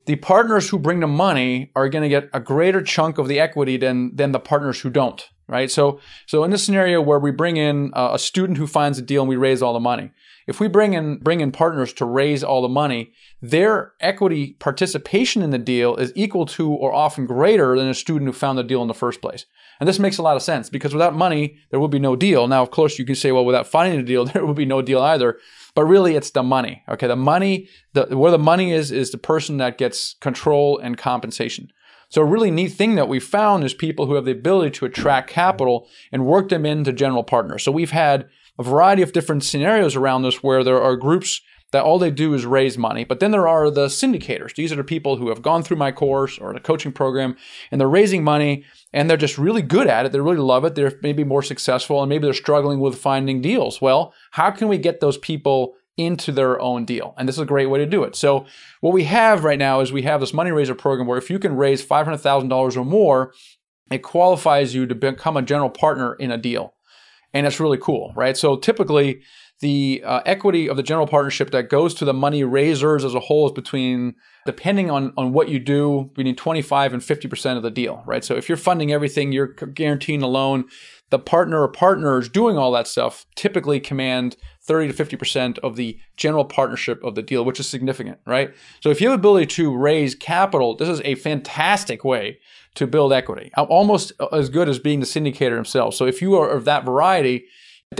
the 0.06 0.16
partners 0.16 0.70
who 0.70 0.78
bring 0.78 1.00
the 1.00 1.06
money 1.06 1.70
are 1.76 1.88
going 1.88 2.02
to 2.02 2.08
get 2.08 2.30
a 2.32 2.40
greater 2.40 2.82
chunk 2.82 3.18
of 3.18 3.28
the 3.28 3.38
equity 3.38 3.76
than 3.76 4.16
than 4.16 4.32
the 4.32 4.40
partners 4.40 4.80
who 4.80 4.90
don't, 4.90 5.28
right? 5.46 5.70
So 5.70 6.00
so 6.26 6.44
in 6.44 6.50
this 6.50 6.64
scenario 6.64 7.02
where 7.02 7.18
we 7.18 7.30
bring 7.30 7.58
in 7.58 7.92
a 7.94 8.18
student 8.18 8.58
who 8.58 8.66
finds 8.66 8.98
a 8.98 9.02
deal 9.02 9.22
and 9.22 9.28
we 9.28 9.36
raise 9.36 9.62
all 9.62 9.74
the 9.74 9.80
money, 9.80 10.10
if 10.48 10.60
we 10.60 10.66
bring 10.66 10.94
in 10.94 11.18
bring 11.18 11.42
in 11.42 11.52
partners 11.52 11.92
to 11.92 12.06
raise 12.06 12.42
all 12.42 12.62
the 12.62 12.68
money, 12.68 13.12
their 13.42 13.92
equity 14.00 14.56
participation 14.58 15.42
in 15.42 15.50
the 15.50 15.58
deal 15.58 15.94
is 15.96 16.10
equal 16.16 16.46
to 16.46 16.72
or 16.72 16.92
often 16.92 17.26
greater 17.26 17.76
than 17.76 17.86
a 17.86 17.94
student 17.94 18.26
who 18.26 18.32
found 18.32 18.58
the 18.58 18.64
deal 18.64 18.80
in 18.80 18.88
the 18.88 18.94
first 18.94 19.20
place. 19.20 19.44
And 19.78 19.86
this 19.86 19.98
makes 19.98 20.16
a 20.16 20.22
lot 20.22 20.36
of 20.36 20.42
sense 20.42 20.70
because 20.70 20.94
without 20.94 21.14
money, 21.14 21.58
there 21.70 21.78
would 21.78 21.90
be 21.90 21.98
no 21.98 22.16
deal. 22.16 22.48
Now, 22.48 22.62
of 22.62 22.70
course, 22.70 22.98
you 22.98 23.04
can 23.04 23.14
say, 23.14 23.30
well, 23.30 23.44
without 23.44 23.66
finding 23.66 24.00
a 24.00 24.02
deal, 24.02 24.24
there 24.24 24.46
would 24.46 24.56
be 24.56 24.64
no 24.64 24.80
deal 24.80 25.02
either. 25.02 25.38
But 25.74 25.84
really, 25.84 26.16
it's 26.16 26.30
the 26.30 26.42
money. 26.42 26.82
Okay, 26.88 27.06
the 27.06 27.14
money, 27.14 27.68
the, 27.92 28.16
where 28.16 28.32
the 28.32 28.38
money 28.38 28.72
is, 28.72 28.90
is 28.90 29.10
the 29.10 29.18
person 29.18 29.58
that 29.58 29.76
gets 29.76 30.14
control 30.14 30.78
and 30.78 30.96
compensation. 30.96 31.70
So 32.08 32.22
a 32.22 32.24
really 32.24 32.50
neat 32.50 32.72
thing 32.72 32.94
that 32.94 33.06
we 33.06 33.20
found 33.20 33.64
is 33.64 33.74
people 33.74 34.06
who 34.06 34.14
have 34.14 34.24
the 34.24 34.32
ability 34.32 34.70
to 34.78 34.86
attract 34.86 35.28
capital 35.28 35.86
and 36.10 36.24
work 36.24 36.48
them 36.48 36.64
into 36.64 36.90
general 36.90 37.22
partners. 37.22 37.62
So 37.62 37.70
we've 37.70 37.90
had 37.90 38.30
a 38.58 38.62
variety 38.62 39.02
of 39.02 39.12
different 39.12 39.44
scenarios 39.44 39.96
around 39.96 40.22
this 40.22 40.42
where 40.42 40.64
there 40.64 40.80
are 40.80 40.96
groups 40.96 41.40
that 41.70 41.84
all 41.84 41.98
they 41.98 42.10
do 42.10 42.32
is 42.32 42.46
raise 42.46 42.78
money. 42.78 43.04
But 43.04 43.20
then 43.20 43.30
there 43.30 43.46
are 43.46 43.70
the 43.70 43.86
syndicators. 43.86 44.54
These 44.54 44.72
are 44.72 44.76
the 44.76 44.84
people 44.84 45.16
who 45.16 45.28
have 45.28 45.42
gone 45.42 45.62
through 45.62 45.76
my 45.76 45.92
course 45.92 46.38
or 46.38 46.54
the 46.54 46.60
coaching 46.60 46.92
program 46.92 47.36
and 47.70 47.80
they're 47.80 47.88
raising 47.88 48.24
money 48.24 48.64
and 48.92 49.08
they're 49.08 49.18
just 49.18 49.36
really 49.36 49.60
good 49.60 49.86
at 49.86 50.06
it. 50.06 50.12
They 50.12 50.20
really 50.20 50.38
love 50.38 50.64
it. 50.64 50.74
They're 50.74 50.98
maybe 51.02 51.24
more 51.24 51.42
successful 51.42 52.02
and 52.02 52.08
maybe 52.08 52.24
they're 52.24 52.32
struggling 52.32 52.80
with 52.80 52.98
finding 52.98 53.42
deals. 53.42 53.82
Well, 53.82 54.14
how 54.30 54.50
can 54.50 54.68
we 54.68 54.78
get 54.78 55.00
those 55.00 55.18
people 55.18 55.74
into 55.98 56.32
their 56.32 56.58
own 56.58 56.86
deal? 56.86 57.14
And 57.18 57.28
this 57.28 57.36
is 57.36 57.42
a 57.42 57.46
great 57.46 57.66
way 57.66 57.80
to 57.80 57.86
do 57.86 58.02
it. 58.04 58.16
So 58.16 58.46
what 58.80 58.94
we 58.94 59.04
have 59.04 59.44
right 59.44 59.58
now 59.58 59.80
is 59.80 59.92
we 59.92 60.02
have 60.02 60.20
this 60.20 60.32
money 60.32 60.50
raiser 60.50 60.74
program 60.74 61.06
where 61.06 61.18
if 61.18 61.28
you 61.28 61.38
can 61.38 61.54
raise 61.54 61.84
$500,000 61.84 62.76
or 62.76 62.84
more, 62.84 63.34
it 63.90 63.98
qualifies 63.98 64.74
you 64.74 64.86
to 64.86 64.94
become 64.94 65.36
a 65.36 65.42
general 65.42 65.70
partner 65.70 66.14
in 66.14 66.30
a 66.30 66.38
deal. 66.38 66.74
And 67.34 67.46
it's 67.46 67.60
really 67.60 67.78
cool, 67.78 68.12
right? 68.16 68.36
So 68.36 68.56
typically 68.56 69.20
the 69.60 70.02
uh, 70.04 70.20
equity 70.24 70.68
of 70.68 70.76
the 70.76 70.82
general 70.82 71.06
partnership 71.06 71.50
that 71.50 71.68
goes 71.68 71.92
to 71.94 72.04
the 72.04 72.14
money 72.14 72.44
raisers 72.44 73.04
as 73.04 73.14
a 73.14 73.20
whole 73.20 73.46
is 73.46 73.52
between 73.52 74.14
depending 74.46 74.90
on, 74.90 75.12
on 75.16 75.32
what 75.32 75.48
you 75.48 75.58
do 75.58 76.10
between 76.14 76.36
25 76.36 76.94
and 76.94 77.02
50% 77.02 77.56
of 77.56 77.62
the 77.62 77.70
deal 77.70 78.02
right 78.06 78.24
so 78.24 78.36
if 78.36 78.48
you're 78.48 78.56
funding 78.56 78.92
everything 78.92 79.32
you're 79.32 79.48
guaranteeing 79.48 80.22
a 80.22 80.28
loan 80.28 80.64
the 81.10 81.18
partner 81.18 81.62
or 81.62 81.68
partners 81.68 82.28
doing 82.28 82.56
all 82.56 82.70
that 82.70 82.86
stuff 82.86 83.26
typically 83.34 83.80
command 83.80 84.36
30 84.62 84.92
to 84.92 85.04
50% 85.04 85.58
of 85.58 85.76
the 85.76 85.98
general 86.16 86.44
partnership 86.44 87.02
of 87.02 87.14
the 87.14 87.22
deal 87.22 87.44
which 87.44 87.58
is 87.58 87.68
significant 87.68 88.18
right 88.26 88.54
so 88.80 88.90
if 88.90 89.00
you 89.00 89.08
have 89.08 89.18
the 89.18 89.20
ability 89.20 89.46
to 89.46 89.76
raise 89.76 90.14
capital 90.14 90.76
this 90.76 90.88
is 90.88 91.02
a 91.04 91.16
fantastic 91.16 92.04
way 92.04 92.38
to 92.78 92.86
build 92.86 93.12
equity 93.12 93.50
almost 93.56 94.12
uh, 94.20 94.26
as 94.26 94.48
good 94.48 94.68
as 94.68 94.78
being 94.78 95.00
the 95.00 95.06
syndicator 95.06 95.56
himself 95.56 95.94
so 95.94 96.06
if 96.06 96.22
you 96.22 96.34
are 96.36 96.48
of 96.50 96.64
that 96.64 96.84
variety 96.84 97.44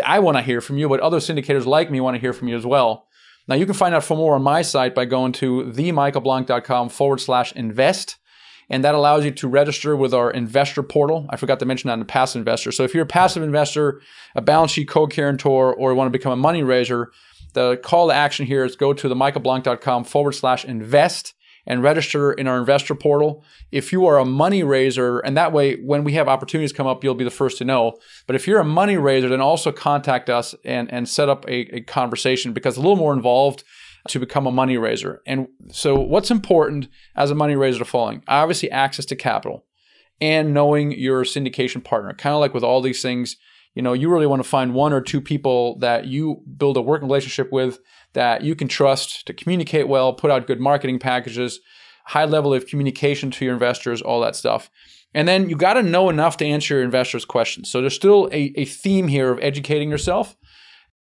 I 0.05 0.19
want 0.21 0.37
to 0.37 0.43
hear 0.43 0.61
from 0.61 0.79
you, 0.79 0.89
but 0.89 1.01
other 1.01 1.19
syndicators 1.19 1.67
like 1.67 1.91
me 1.91 2.01
want 2.01 2.15
to 2.15 2.21
hear 2.21 2.33
from 2.33 2.49
you 2.49 2.57
as 2.57 2.67
well. 2.67 3.07
Now, 3.47 3.55
you 3.55 3.65
can 3.65 3.75
find 3.75 3.95
out 3.95 4.05
for 4.05 4.17
more 4.17 4.35
on 4.35 4.43
my 4.43 4.61
site 4.61 4.95
by 4.95 5.07
going 5.07 5.33
to 5.33 5.65
themichaelblank.com 5.65 6.91
forward 6.91 7.21
slash 7.21 7.53
invest. 7.53 8.17
And 8.71 8.85
that 8.85 8.95
allows 8.95 9.25
you 9.25 9.31
to 9.31 9.49
register 9.49 9.97
with 9.97 10.13
our 10.13 10.31
investor 10.31 10.83
portal. 10.83 11.27
I 11.31 11.37
forgot 11.37 11.59
to 11.61 11.65
mention 11.65 11.89
that 11.89 11.95
in 11.95 12.01
the 12.01 12.05
passive 12.05 12.41
investor. 12.41 12.71
So 12.71 12.85
if 12.85 12.93
you're 12.93 13.05
a 13.05 13.07
passive 13.07 13.43
investor, 13.43 14.03
a 14.35 14.43
balance 14.43 14.73
sheet 14.73 14.89
co-guarantor, 14.89 15.73
or 15.73 15.95
want 15.95 16.07
to 16.07 16.19
become 16.19 16.33
a 16.33 16.37
money 16.37 16.63
raiser, 16.63 17.11
the 17.55 17.79
call 17.83 18.09
to 18.09 18.15
action 18.15 18.45
here 18.45 18.67
is 18.67 18.77
go 18.77 18.93
to 18.93 19.09
themichaelblank.com 19.09 20.05
forward 20.05 20.33
slash 20.33 20.67
invest 20.67 21.33
and 21.69 21.83
register 21.83 22.33
in 22.33 22.49
our 22.49 22.59
investor 22.59 22.95
portal. 22.95 23.45
If 23.71 23.93
you 23.93 24.07
are 24.07 24.19
a 24.19 24.25
money 24.25 24.65
raiser, 24.65 25.21
and 25.21 25.37
that 25.37 25.53
way, 25.53 25.77
when 25.77 26.03
we 26.03 26.15
have 26.15 26.27
opportunities 26.27 26.73
come 26.73 26.87
up, 26.87 27.05
you'll 27.05 27.15
be 27.15 27.25
the 27.25 27.31
first 27.31 27.59
to 27.59 27.65
know. 27.65 27.99
But 28.27 28.35
if 28.35 28.49
you're 28.49 28.59
a 28.59 28.65
money 28.65 28.97
raiser, 28.97 29.29
then 29.29 29.43
also 29.43 29.71
contact 29.71 30.31
us 30.31 30.55
and, 30.65 30.91
and 30.91 31.07
set 31.07 31.29
up 31.29 31.47
a, 31.47 31.77
a 31.77 31.81
conversation 31.83 32.55
because 32.55 32.79
a 32.79 32.81
little 32.81 32.97
more 32.97 33.13
involved 33.13 33.63
to 34.09 34.19
become 34.19 34.47
a 34.47 34.51
money 34.51 34.79
raiser. 34.79 35.21
And 35.27 35.49
so, 35.71 36.01
what's 36.01 36.31
important 36.31 36.89
as 37.15 37.31
a 37.31 37.35
money 37.35 37.55
raiser 37.55 37.81
to 37.81 37.85
following? 37.85 38.25
Obviously, 38.27 38.71
access 38.71 39.05
to 39.07 39.17
capital 39.17 39.67
and 40.21 40.55
knowing 40.55 40.93
your 40.93 41.23
syndication 41.23 41.85
partner. 41.85 42.15
Kind 42.15 42.35
of 42.35 42.41
like 42.41 42.55
with 42.55 42.65
all 42.65 42.81
these 42.81 43.03
things, 43.03 43.37
you 43.75 43.83
know, 43.83 43.93
you 43.93 44.11
really 44.11 44.27
want 44.27 44.43
to 44.43 44.49
find 44.49 44.73
one 44.73 44.95
or 44.95 45.03
two 45.03 45.21
people 45.21 45.79
that 45.81 46.07
you 46.07 46.43
build 46.57 46.79
a 46.79 46.83
working 46.83 47.09
relationship 47.09 47.53
with 47.53 47.79
that 48.15 48.43
you 48.43 48.55
can 48.55 48.69
trust 48.69 49.27
to 49.27 49.33
communicate 49.33 49.89
well, 49.89 50.13
put 50.13 50.31
out 50.31 50.47
good 50.47 50.61
marketing 50.61 50.99
packages, 50.99 51.61
high 52.07 52.25
level 52.25 52.55
of 52.55 52.67
communication 52.67 53.31
to 53.31 53.45
your 53.45 53.55
investors, 53.55 54.01
all 54.01 54.21
that 54.21 54.37
stuff. 54.37 54.71
And 55.15 55.27
then 55.27 55.49
you 55.49 55.57
got 55.57 55.75
to 55.75 55.83
know 55.83 56.11
enough 56.11 56.37
to 56.39 56.47
answer 56.47 56.75
your 56.75 56.85
investors' 56.85 57.25
questions. 57.25 57.71
So 57.71 57.81
there's 57.81 57.95
still 57.95 58.29
a, 58.33 58.53
a 58.57 58.65
theme 58.65 59.09
here 59.09 59.31
of 59.31 59.39
educating 59.41 59.91
yourself 59.91 60.37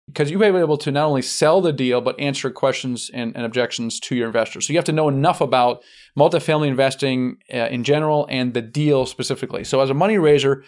because 0.07 0.29
you 0.29 0.37
may 0.37 0.51
be 0.51 0.57
able 0.57 0.77
to 0.77 0.91
not 0.91 1.05
only 1.05 1.21
sell 1.21 1.61
the 1.61 1.71
deal, 1.71 2.01
but 2.01 2.19
answer 2.19 2.49
questions 2.49 3.09
and, 3.13 3.35
and 3.35 3.45
objections 3.45 3.99
to 4.01 4.15
your 4.15 4.27
investors. 4.27 4.67
So 4.67 4.73
you 4.73 4.77
have 4.77 4.85
to 4.85 4.91
know 4.91 5.07
enough 5.07 5.39
about 5.39 5.81
multifamily 6.17 6.67
investing 6.67 7.37
uh, 7.53 7.67
in 7.69 7.83
general 7.83 8.27
and 8.29 8.53
the 8.53 8.61
deal 8.61 9.05
specifically. 9.05 9.63
So 9.63 9.79
as 9.79 9.89
a 9.89 9.93
money 9.93 10.17
raiser, 10.17 10.63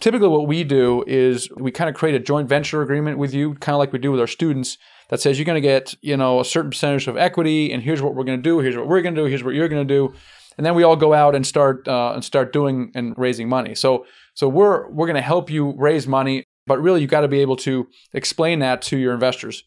typically 0.00 0.28
what 0.28 0.46
we 0.46 0.64
do 0.64 1.02
is 1.06 1.48
we 1.56 1.70
kind 1.70 1.88
of 1.88 1.96
create 1.96 2.14
a 2.14 2.18
joint 2.20 2.48
venture 2.48 2.82
agreement 2.82 3.18
with 3.18 3.32
you, 3.32 3.54
kind 3.54 3.74
of 3.74 3.78
like 3.78 3.92
we 3.92 3.98
do 3.98 4.10
with 4.10 4.20
our 4.20 4.26
students 4.26 4.76
that 5.14 5.20
says 5.20 5.38
you're 5.38 5.44
going 5.44 5.62
to 5.62 5.68
get, 5.68 5.94
you 6.02 6.16
know, 6.16 6.40
a 6.40 6.44
certain 6.44 6.72
percentage 6.72 7.06
of 7.06 7.16
equity, 7.16 7.72
and 7.72 7.84
here's 7.84 8.02
what 8.02 8.16
we're 8.16 8.24
going 8.24 8.36
to 8.36 8.42
do, 8.42 8.58
here's 8.58 8.76
what 8.76 8.88
we're 8.88 9.00
going 9.00 9.14
to 9.14 9.20
do, 9.20 9.26
here's 9.26 9.44
what 9.44 9.54
you're 9.54 9.68
going 9.68 9.86
to 9.86 9.94
do, 9.94 10.12
and 10.56 10.66
then 10.66 10.74
we 10.74 10.82
all 10.82 10.96
go 10.96 11.14
out 11.14 11.36
and 11.36 11.46
start 11.46 11.86
uh, 11.86 12.14
and 12.14 12.24
start 12.24 12.52
doing 12.52 12.90
and 12.96 13.14
raising 13.16 13.48
money. 13.48 13.76
So 13.76 14.06
so 14.34 14.48
we're 14.48 14.90
we're 14.90 15.06
going 15.06 15.14
to 15.14 15.22
help 15.22 15.50
you 15.50 15.72
raise 15.76 16.08
money, 16.08 16.42
but 16.66 16.80
really 16.80 17.00
you've 17.00 17.12
got 17.12 17.20
to 17.20 17.28
be 17.28 17.38
able 17.42 17.54
to 17.58 17.86
explain 18.12 18.58
that 18.58 18.82
to 18.82 18.96
your 18.96 19.14
investors. 19.14 19.62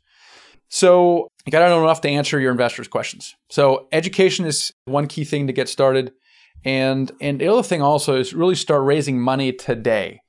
So 0.68 1.30
you 1.46 1.52
got 1.54 1.60
to 1.60 1.70
know 1.70 1.82
enough 1.82 2.02
to 2.02 2.10
answer 2.10 2.42
your 2.42 2.52
investors' 2.52 2.90
questions. 2.90 3.34
So 3.50 3.88
education 3.94 4.46
is 4.46 4.74
one 4.84 5.08
key 5.08 5.24
thing 5.24 5.48
to 5.48 5.54
get 5.54 5.70
started. 5.70 6.12
And, 6.66 7.10
and 7.22 7.40
the 7.40 7.48
other 7.48 7.64
thing 7.64 7.82
also 7.82 8.20
is 8.20 8.34
really 8.34 8.56
start 8.56 8.84
raising 8.84 9.22
money 9.22 9.54
today. 9.54 10.20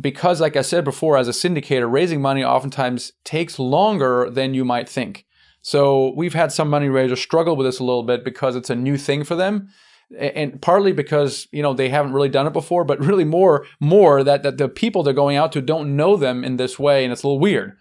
Because, 0.00 0.40
like 0.40 0.56
I 0.56 0.62
said 0.62 0.84
before, 0.84 1.16
as 1.16 1.28
a 1.28 1.32
syndicator, 1.32 1.90
raising 1.90 2.20
money 2.20 2.42
oftentimes 2.42 3.12
takes 3.22 3.58
longer 3.58 4.28
than 4.28 4.52
you 4.52 4.64
might 4.64 4.88
think. 4.88 5.24
So 5.62 6.12
we've 6.16 6.34
had 6.34 6.52
some 6.52 6.68
money 6.68 6.88
raisers 6.88 7.20
struggle 7.20 7.56
with 7.56 7.66
this 7.66 7.78
a 7.78 7.84
little 7.84 8.02
bit 8.02 8.24
because 8.24 8.56
it's 8.56 8.70
a 8.70 8.74
new 8.74 8.98
thing 8.98 9.24
for 9.24 9.34
them 9.34 9.70
and 10.18 10.60
partly 10.60 10.92
because 10.92 11.48
you 11.50 11.62
know 11.62 11.72
they 11.72 11.88
haven't 11.88 12.12
really 12.12 12.28
done 12.28 12.46
it 12.46 12.52
before 12.52 12.84
but 12.84 13.00
really 13.00 13.24
more 13.24 13.66
more 13.80 14.22
that, 14.22 14.42
that 14.42 14.58
the 14.58 14.68
people 14.68 15.02
they're 15.02 15.14
going 15.14 15.36
out 15.36 15.52
to 15.52 15.62
don't 15.62 15.96
know 15.96 16.16
them 16.16 16.44
in 16.44 16.56
this 16.56 16.78
way 16.78 17.04
and 17.04 17.12
it's 17.12 17.22
a 17.22 17.26
little 17.26 17.40
weird 17.40 17.76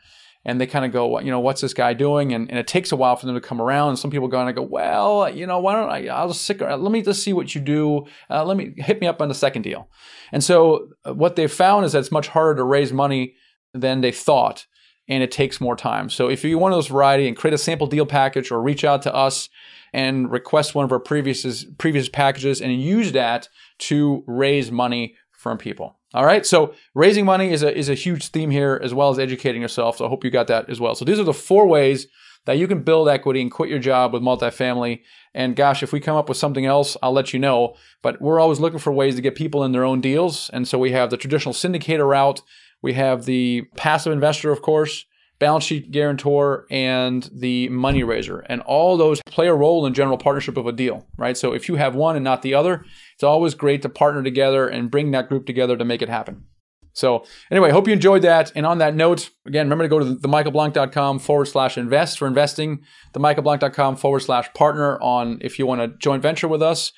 and 0.45 0.60
they 0.60 0.67
kind 0.67 0.86
of 0.86 0.91
go, 0.91 1.19
you 1.19 1.32
know, 1.32 1.39
what's 1.39 1.62
this 1.62 1.73
guy 1.73 1.93
doing? 1.93 2.34
And, 2.34 2.49
and 2.49 2.60
it 2.60 2.67
takes 2.67 2.91
a 2.91 2.95
while 2.95 3.15
for 3.15 3.25
them 3.25 3.36
to 3.36 3.41
come 3.41 3.62
around. 3.62 3.89
And 3.89 3.99
some 3.99 4.12
people 4.12 4.27
go 4.27 4.39
and 4.39 4.49
I 4.49 4.51
go, 4.51 4.62
well, 4.62 5.29
you 5.29 5.47
know, 5.47 5.60
why 5.60 5.73
don't 5.73 5.89
I? 5.89 6.08
I'll 6.08 6.27
just 6.27 6.43
stick. 6.43 6.60
Let 6.62 6.79
me 6.79 7.01
just 7.01 7.23
see 7.23 7.34
what 7.34 7.56
you 7.56 7.62
do. 7.62 8.06
Uh, 8.29 8.43
let 8.43 8.58
me 8.58 8.73
hit 8.77 8.99
me 8.99 9.08
up 9.08 9.21
on 9.21 9.29
the 9.29 9.36
second 9.36 9.62
deal. 9.62 9.89
And 10.32 10.43
so 10.43 10.89
uh, 11.06 11.13
what 11.13 11.36
they've 11.36 11.51
found 11.51 11.86
is 11.86 11.93
that 11.93 11.99
it's 11.99 12.12
much 12.12 12.27
harder 12.27 12.56
to 12.56 12.63
raise 12.63 12.91
money 12.91 13.36
than 13.73 14.01
they 14.01 14.12
thought, 14.12 14.65
and 15.08 15.23
it 15.23 15.32
takes 15.32 15.62
more 15.62 15.75
time. 15.75 16.10
So 16.10 16.29
if 16.29 16.43
you 16.43 16.58
want 16.58 16.73
those 16.73 16.88
variety 16.88 17.27
and 17.27 17.38
create 17.38 17.53
a 17.53 17.58
sample 17.58 17.88
deal 17.88 18.06
package 18.06 18.51
or 18.51 18.62
reach 18.62 18.84
out 18.84 19.01
to 19.03 19.13
us 19.13 19.49
and 19.93 20.32
request 20.32 20.75
one 20.75 20.86
of 20.86 20.91
our 20.91 20.99
previous 20.99 21.65
previous 21.77 22.10
packages 22.10 22.62
and 22.62 22.82
use 22.82 23.12
that 23.13 23.47
to 23.79 24.23
raise 24.27 24.71
money 24.71 25.15
from 25.32 25.58
people. 25.58 25.99
All 26.13 26.26
right. 26.26 26.45
So 26.45 26.76
raising 26.93 27.26
money 27.26 27.52
is 27.52 27.63
a 27.63 27.76
is 27.76 27.89
a 27.89 27.95
huge 27.95 28.28
theme 28.28 28.52
here, 28.52 28.80
as 28.84 28.93
well 28.93 29.10
as 29.10 29.19
educating 29.19 29.62
yourself. 29.62 29.97
So 29.97 30.06
I 30.06 30.10
hope 30.10 30.23
you 30.23 30.30
got 30.30 30.47
that 30.47 30.69
as 30.69 30.80
well. 30.80 30.95
So 30.95 31.06
these 31.06 31.19
are 31.19 31.23
the 31.23 31.34
four 31.34 31.67
ways 31.67 32.08
that 32.45 32.58
you 32.58 32.67
can 32.67 32.84
build 32.84 33.08
equity 33.08 33.41
and 33.41 33.49
quit 33.49 33.69
your 33.69 33.80
job 33.80 34.13
with 34.13 34.21
multifamily. 34.21 35.02
And 35.34 35.56
gosh, 35.56 35.82
if 35.82 35.93
we 35.93 35.99
come 35.99 36.17
up 36.17 36.28
with 36.28 36.38
something 36.38 36.65
else, 36.65 36.97
I'll 37.02 37.13
let 37.13 37.34
you 37.34 37.39
know. 37.39 37.76
But 38.02 38.21
we're 38.21 38.39
always 38.39 38.60
looking 38.60 38.80
for 38.80 38.91
ways 38.91 39.15
to 39.15 39.21
get 39.21 39.36
people 39.36 39.63
in 39.63 39.71
their 39.71 39.86
own 39.86 40.02
deals. 40.02 40.49
And 40.52 40.67
so 40.67 40.78
we 40.78 40.91
have 40.91 41.10
the 41.10 41.17
traditional 41.17 41.54
syndicator 41.54 42.08
route. 42.08 42.41
We 42.82 42.93
have 42.93 43.26
the 43.26 43.63
passive 43.76 44.12
investor, 44.12 44.52
of 44.52 44.62
course 44.62 45.06
balance 45.43 45.65
sheet 45.65 45.91
guarantor, 45.91 46.65
and 46.69 47.30
the 47.34 47.67
money 47.67 48.02
raiser. 48.02 48.39
And 48.39 48.62
all 48.62 48.95
those 48.95 49.21
play 49.23 49.47
a 49.47 49.54
role 49.54 49.86
in 49.86 49.93
general 49.93 50.17
partnership 50.17 50.56
of 50.56 50.67
a 50.67 50.71
deal, 50.71 51.06
right? 51.17 51.36
So 51.36 51.54
if 51.54 51.67
you 51.67 51.76
have 51.76 51.95
one 51.95 52.15
and 52.15 52.23
not 52.23 52.43
the 52.43 52.54
other, 52.54 52.86
it's 53.23 53.29
always 53.29 53.55
great 53.55 53.81
to 53.83 53.89
partner 53.89 54.21
together 54.21 54.67
and 54.67 54.91
bring 54.91 55.12
that 55.12 55.29
group 55.29 55.45
together 55.45 55.77
to 55.77 55.86
make 55.86 56.01
it 56.01 56.09
happen. 56.09 56.43
So 56.91 57.23
anyway, 57.49 57.71
hope 57.71 57.88
you 57.88 57.93
enjoyed 57.93 58.21
that. 58.23 58.51
And 58.53 58.65
on 58.65 58.79
that 58.79 58.95
note, 58.95 59.29
again, 59.45 59.67
remember 59.67 59.86
to 59.86 59.88
go 59.88 59.99
to 59.99 60.15
themichaelblank.com 60.15 61.19
forward 61.19 61.45
slash 61.45 61.77
invest 61.77 62.19
for 62.19 62.27
investing, 62.27 62.81
themichaelblank.com 63.13 63.95
forward 63.95 64.19
slash 64.19 64.51
partner 64.53 64.99
on 65.01 65.38
if 65.39 65.57
you 65.57 65.65
want 65.65 65.79
to 65.79 65.97
joint 65.99 66.21
venture 66.21 66.49
with 66.49 66.62
us. 66.62 66.91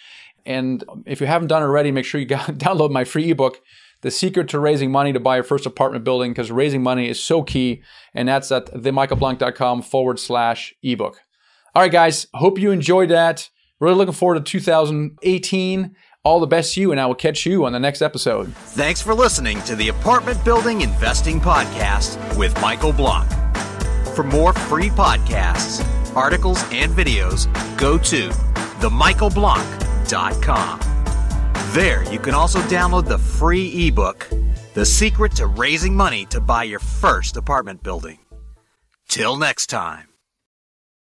And 0.48 0.84
if 1.06 1.22
you 1.22 1.28
haven't 1.28 1.50
done 1.50 1.62
already, 1.62 1.92
make 1.92 2.06
sure 2.06 2.20
you 2.20 2.28
download 2.28 2.90
my 2.90 3.04
free 3.04 3.30
ebook, 3.30 3.62
the 4.02 4.10
secret 4.10 4.50
to 4.50 4.60
raising 4.60 4.92
money 4.92 5.14
to 5.14 5.20
buy 5.20 5.36
your 5.36 5.44
first 5.44 5.68
apartment 5.68 6.04
building 6.04 6.32
because 6.32 6.52
raising 6.52 6.82
money 6.82 7.08
is 7.08 7.24
so 7.24 7.44
key. 7.44 7.84
And 8.16 8.28
that's 8.28 8.52
at 8.52 8.66
themichaelblank.com 8.74 9.84
forward 9.84 10.20
slash 10.20 10.74
ebook. 10.82 11.22
All 11.76 11.84
right, 11.84 11.92
guys, 11.92 12.26
hope 12.34 12.58
you 12.58 12.72
enjoyed 12.72 13.10
that. 13.10 13.48
Really 13.80 13.96
looking 13.96 14.14
forward 14.14 14.44
to 14.44 14.52
2018. 14.52 15.96
All 16.26 16.40
the 16.40 16.48
best 16.48 16.74
to 16.74 16.82
you, 16.82 16.92
and 16.92 17.00
I 17.00 17.06
will 17.06 17.14
catch 17.14 17.46
you 17.46 17.66
on 17.66 17.72
the 17.72 17.80
next 17.80 18.02
episode. 18.02 18.52
Thanks 18.56 19.00
for 19.00 19.14
listening 19.14 19.62
to 19.62 19.76
the 19.76 19.90
Apartment 19.90 20.44
Building 20.44 20.82
Investing 20.82 21.40
Podcast 21.40 22.36
with 22.36 22.60
Michael 22.60 22.92
Blank. 22.92 23.30
For 24.16 24.24
more 24.24 24.52
free 24.52 24.90
podcasts, 24.90 25.86
articles, 26.16 26.64
and 26.72 26.92
videos, 26.92 27.46
go 27.78 28.00
to 28.00 28.30
themichaelblank.com. 28.80 30.80
There, 31.74 32.12
you 32.12 32.20
can 32.20 32.34
also 32.34 32.60
download 32.62 33.08
the 33.08 33.20
free 33.20 33.88
ebook, 33.88 34.28
The 34.74 34.86
Secret 34.86 35.36
to 35.36 35.46
Raising 35.46 35.96
Money 35.96 36.26
to 36.28 36.42
Buy 36.42 36.64
Your 36.64 36.80
First 36.80 37.38
Apartment 37.38 37.84
Building. 37.84 38.18
Till 39.08 39.38
next 39.38 39.68
time. 39.68 40.15